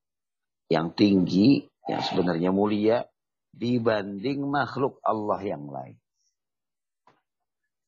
yang 0.66 0.90
tinggi, 0.94 1.66
yang 1.86 2.02
sebenarnya 2.02 2.50
mulia 2.50 3.06
dibanding 3.54 4.46
makhluk 4.46 4.98
Allah 5.02 5.40
yang 5.42 5.66
lain. 5.66 5.98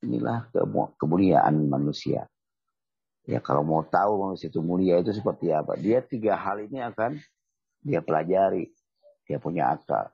Inilah 0.03 0.51
kemuliaan 0.99 1.71
manusia. 1.71 2.27
Ya 3.23 3.39
kalau 3.39 3.63
mau 3.63 3.87
tahu 3.87 4.19
manusia 4.19 4.51
itu 4.51 4.59
mulia 4.59 4.99
itu 4.99 5.15
seperti 5.15 5.55
apa, 5.55 5.79
dia 5.79 6.03
tiga 6.03 6.35
hal 6.35 6.59
ini 6.67 6.83
akan 6.83 7.23
dia 7.83 8.03
pelajari, 8.03 8.75
dia 9.27 9.39
punya 9.39 9.71
akal. 9.71 10.11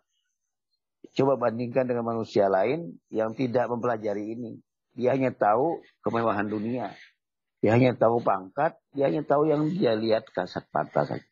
Coba 1.15 1.39
bandingkan 1.39 1.87
dengan 1.87 2.07
manusia 2.07 2.47
lain 2.47 2.95
yang 3.11 3.35
tidak 3.35 3.67
mempelajari 3.71 4.39
ini. 4.39 4.59
Dia 4.99 5.15
hanya 5.15 5.31
tahu 5.31 5.79
kemewahan 6.03 6.47
dunia. 6.51 6.95
Dia 7.59 7.75
hanya 7.75 7.95
tahu 7.95 8.23
pangkat. 8.23 8.79
Dia 8.95 9.11
hanya 9.11 9.23
tahu 9.27 9.51
yang 9.51 9.67
dia 9.71 9.95
lihat 9.95 10.31
kasat 10.31 10.67
mata 10.71 11.07
saja. 11.07 11.27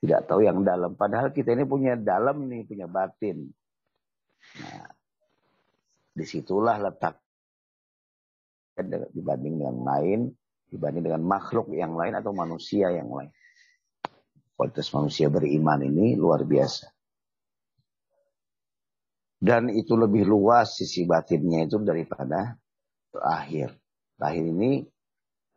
Tidak 0.00 0.20
tahu 0.26 0.42
yang 0.42 0.64
dalam. 0.64 0.96
Padahal 0.96 1.30
kita 1.30 1.52
ini 1.52 1.68
punya 1.68 1.92
dalam 1.98 2.48
nih, 2.48 2.64
punya 2.64 2.88
batin. 2.88 3.52
Nah, 4.58 4.88
di 6.16 6.24
situlah 6.24 6.80
letak 6.80 7.20
dibanding 9.12 9.60
dengan 9.60 9.76
lain, 9.84 10.20
dibanding 10.72 11.04
dengan 11.04 11.22
makhluk 11.26 11.68
yang 11.76 11.94
lain 11.94 12.16
atau 12.16 12.32
manusia 12.32 12.88
yang 12.90 13.12
lain. 13.12 13.28
Kualitas 14.56 14.88
manusia 14.92 15.28
beriman 15.28 15.84
ini 15.84 16.16
luar 16.16 16.48
biasa. 16.48 16.99
Dan 19.40 19.72
itu 19.72 19.96
lebih 19.96 20.28
luas 20.28 20.76
sisi 20.76 21.08
batinnya 21.08 21.64
itu 21.64 21.80
daripada 21.80 22.60
lahir. 23.16 23.72
Lahir 24.20 24.44
ini 24.44 24.84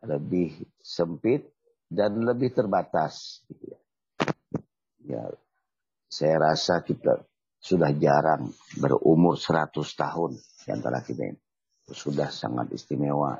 lebih 0.07 0.55
sempit 0.79 1.51
dan 1.91 2.23
lebih 2.23 2.55
terbatas. 2.55 3.43
Ya, 5.03 5.27
saya 6.07 6.35
rasa 6.39 6.79
kita 6.79 7.27
sudah 7.59 7.91
jarang 7.99 8.47
berumur 8.79 9.35
100 9.35 9.75
tahun 9.75 10.31
di 10.39 10.69
antara 10.71 11.03
kita 11.03 11.27
ini. 11.27 11.39
Sudah 11.91 12.31
sangat 12.31 12.71
istimewa. 12.71 13.35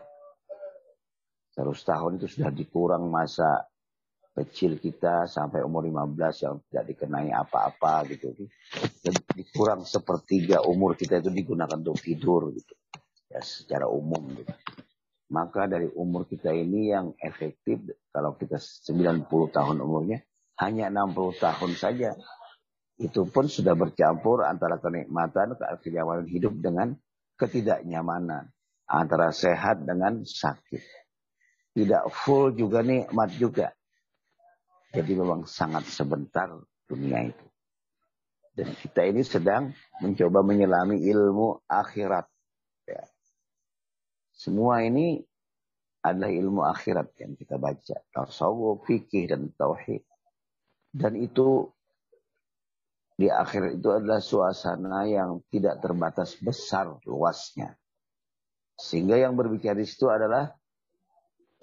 100 1.56 1.72
tahun 1.88 2.12
itu 2.20 2.28
sudah 2.28 2.52
dikurang 2.52 3.08
masa 3.08 3.64
kecil 4.34 4.82
kita 4.82 5.30
sampai 5.30 5.62
umur 5.62 5.86
15 5.86 6.44
yang 6.44 6.56
tidak 6.66 6.86
dikenai 6.90 7.30
apa-apa 7.30 8.10
gitu. 8.10 8.34
Dan 9.06 9.14
dikurang 9.38 9.86
sepertiga 9.86 10.66
umur 10.66 10.98
kita 10.98 11.22
itu 11.22 11.30
digunakan 11.30 11.78
untuk 11.78 12.02
tidur 12.02 12.50
gitu. 12.50 12.74
Ya 13.30 13.42
secara 13.46 13.86
umum 13.86 14.34
gitu. 14.34 14.54
Maka 15.34 15.66
dari 15.70 15.90
umur 15.94 16.26
kita 16.26 16.54
ini 16.54 16.94
yang 16.94 17.14
efektif 17.22 17.82
kalau 18.10 18.38
kita 18.38 18.58
90 18.58 19.26
tahun 19.30 19.78
umurnya 19.82 20.22
hanya 20.62 20.90
60 20.90 21.38
tahun 21.38 21.72
saja. 21.78 22.18
Itu 22.98 23.26
pun 23.26 23.50
sudah 23.50 23.74
bercampur 23.74 24.46
antara 24.46 24.78
kenikmatan, 24.78 25.58
kenyamanan 25.82 26.30
hidup 26.30 26.54
dengan 26.62 26.94
ketidaknyamanan 27.42 28.54
antara 28.86 29.34
sehat 29.34 29.82
dengan 29.82 30.22
sakit. 30.22 30.82
Tidak 31.74 32.06
full 32.14 32.54
juga 32.54 32.86
nikmat 32.86 33.34
juga. 33.34 33.74
Jadi 34.94 35.12
memang 35.18 35.50
sangat 35.50 35.90
sebentar 35.90 36.54
dunia 36.86 37.34
itu. 37.34 37.46
Dan 38.54 38.70
kita 38.78 39.02
ini 39.10 39.26
sedang 39.26 39.74
mencoba 39.98 40.46
menyelami 40.46 41.02
ilmu 41.10 41.66
akhirat. 41.66 42.30
Ya. 42.86 43.02
Semua 44.30 44.86
ini 44.86 45.18
adalah 46.06 46.30
ilmu 46.30 46.62
akhirat 46.62 47.18
yang 47.18 47.34
kita 47.34 47.58
baca. 47.58 48.06
Tasawuf, 48.14 48.86
fikih, 48.86 49.34
dan 49.34 49.50
tauhid. 49.58 50.06
Dan 50.94 51.18
itu 51.18 51.74
di 53.18 53.34
akhir 53.34 53.82
itu 53.82 53.90
adalah 53.90 54.22
suasana 54.22 55.10
yang 55.10 55.42
tidak 55.50 55.82
terbatas 55.82 56.38
besar 56.38 57.02
luasnya. 57.10 57.74
Sehingga 58.78 59.18
yang 59.18 59.34
berbicara 59.34 59.74
di 59.78 59.90
situ 59.90 60.06
adalah 60.14 60.54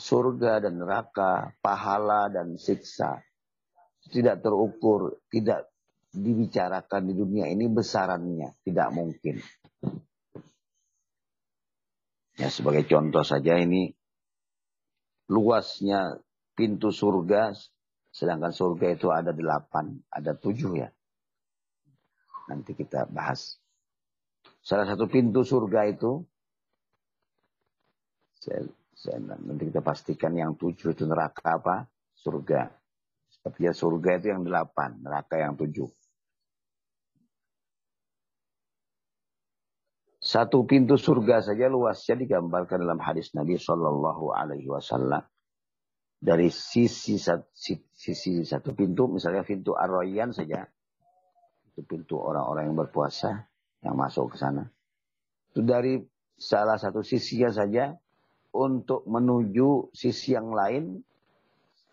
surga 0.01 0.65
dan 0.65 0.81
neraka, 0.81 1.53
pahala 1.61 2.33
dan 2.33 2.57
siksa. 2.57 3.21
Tidak 4.01 4.41
terukur, 4.41 5.21
tidak 5.29 5.69
dibicarakan 6.11 7.13
di 7.13 7.15
dunia 7.15 7.47
ini 7.53 7.69
besarannya. 7.69 8.57
Tidak 8.65 8.89
mungkin. 8.91 9.37
Ya 12.41 12.49
sebagai 12.49 12.89
contoh 12.89 13.21
saja 13.21 13.61
ini 13.61 13.93
luasnya 15.29 16.17
pintu 16.57 16.89
surga 16.89 17.53
Sedangkan 18.11 18.51
surga 18.51 18.87
itu 18.99 19.09
ada 19.15 19.31
delapan, 19.31 19.95
ada 20.11 20.35
tujuh 20.35 20.83
ya. 20.83 20.91
Nanti 22.51 22.75
kita 22.75 23.07
bahas. 23.07 23.63
Salah 24.61 24.85
satu 24.85 25.07
pintu 25.07 25.47
surga 25.47 25.87
itu, 25.87 26.27
saya, 28.43 28.67
saya, 29.01 29.17
nanti 29.17 29.73
kita 29.73 29.81
pastikan 29.81 30.37
yang 30.37 30.61
tujuh 30.61 30.93
itu 30.93 31.09
neraka 31.09 31.57
apa? 31.57 31.89
Surga. 32.13 32.69
Tapi 33.41 33.65
ya 33.65 33.73
surga 33.73 34.21
itu 34.21 34.29
yang 34.29 34.45
delapan, 34.45 35.01
neraka 35.01 35.41
yang 35.41 35.57
tujuh. 35.57 35.89
Satu 40.21 40.69
pintu 40.69 41.01
surga 41.01 41.41
saja 41.41 41.73
luasnya 41.73 42.21
digambarkan 42.21 42.85
dalam 42.85 43.01
hadis 43.01 43.33
Nabi 43.33 43.57
Shallallahu 43.57 44.37
Alaihi 44.37 44.69
Wasallam 44.69 45.25
dari 46.21 46.53
sisi 46.53 47.17
sisi 47.17 48.33
satu 48.45 48.77
pintu, 48.77 49.09
misalnya 49.09 49.41
pintu 49.41 49.73
Arroyan 49.73 50.37
saja, 50.37 50.69
itu 51.73 51.81
pintu 51.89 52.21
orang-orang 52.21 52.69
yang 52.69 52.77
berpuasa 52.77 53.49
yang 53.81 53.97
masuk 53.97 54.37
ke 54.37 54.45
sana. 54.45 54.69
Itu 55.49 55.65
dari 55.65 56.05
salah 56.37 56.77
satu 56.77 57.01
sisinya 57.01 57.49
saja 57.49 57.97
untuk 58.51 59.07
menuju 59.07 59.95
sisi 59.95 60.35
yang 60.35 60.51
lain 60.51 60.99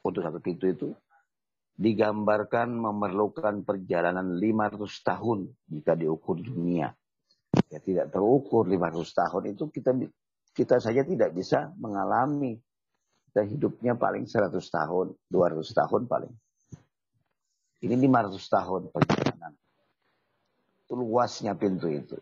untuk 0.01 0.21
satu 0.25 0.39
pintu 0.41 0.65
itu 0.69 0.89
digambarkan 1.77 2.73
memerlukan 2.73 3.61
perjalanan 3.61 4.33
500 4.33 4.81
tahun 5.05 5.39
jika 5.69 5.93
diukur 5.93 6.41
dunia. 6.41 6.89
Ya 7.69 7.79
tidak 7.81 8.09
terukur 8.09 8.65
500 8.65 9.05
tahun 9.05 9.43
itu 9.53 9.69
kita 9.69 9.91
kita 10.57 10.81
saja 10.81 11.05
tidak 11.05 11.37
bisa 11.37 11.69
mengalami 11.77 12.57
kita 13.29 13.45
hidupnya 13.45 13.93
paling 13.93 14.25
100 14.25 14.49
tahun, 14.49 15.13
200 15.29 15.61
tahun 15.61 16.01
paling. 16.09 16.33
Ini 17.85 17.93
500 17.93 18.41
tahun 18.49 18.81
perjalanan. 18.89 19.53
Itu 20.81 20.97
luasnya 20.97 21.53
pintu 21.53 21.85
itu. 21.85 22.17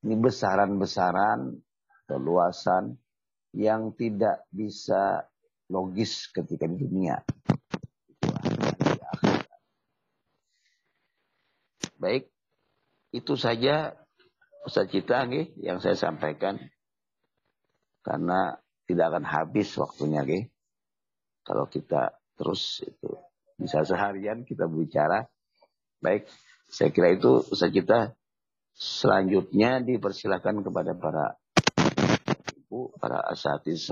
Ini 0.00 0.16
besaran-besaran, 0.16 1.60
keluasan 2.08 2.96
yang 3.54 3.94
tidak 3.98 4.46
bisa 4.50 5.26
logis 5.70 6.30
ketika 6.30 6.66
di 6.66 6.86
dunia. 6.86 7.22
Baik, 12.00 12.32
itu 13.12 13.34
saja 13.36 13.92
Ustaz 14.64 14.88
Cita 14.88 15.28
yang 15.60 15.78
saya 15.82 15.96
sampaikan. 15.96 16.56
Karena 18.00 18.56
tidak 18.88 19.12
akan 19.12 19.24
habis 19.28 19.76
waktunya, 19.76 20.24
okay? 20.24 20.48
Kalau 21.44 21.68
kita 21.68 22.16
terus 22.40 22.80
itu 22.80 23.12
bisa 23.60 23.84
seharian 23.84 24.48
kita 24.48 24.64
bicara. 24.64 25.28
Baik, 26.00 26.24
saya 26.72 26.88
kira 26.88 27.12
itu 27.12 27.44
usaha 27.52 27.68
kita 27.68 28.16
selanjutnya 28.72 29.84
dipersilakan 29.84 30.64
kepada 30.64 30.96
para 30.96 31.36
para 33.00 33.20
as 33.32 33.44
artes 33.46 33.88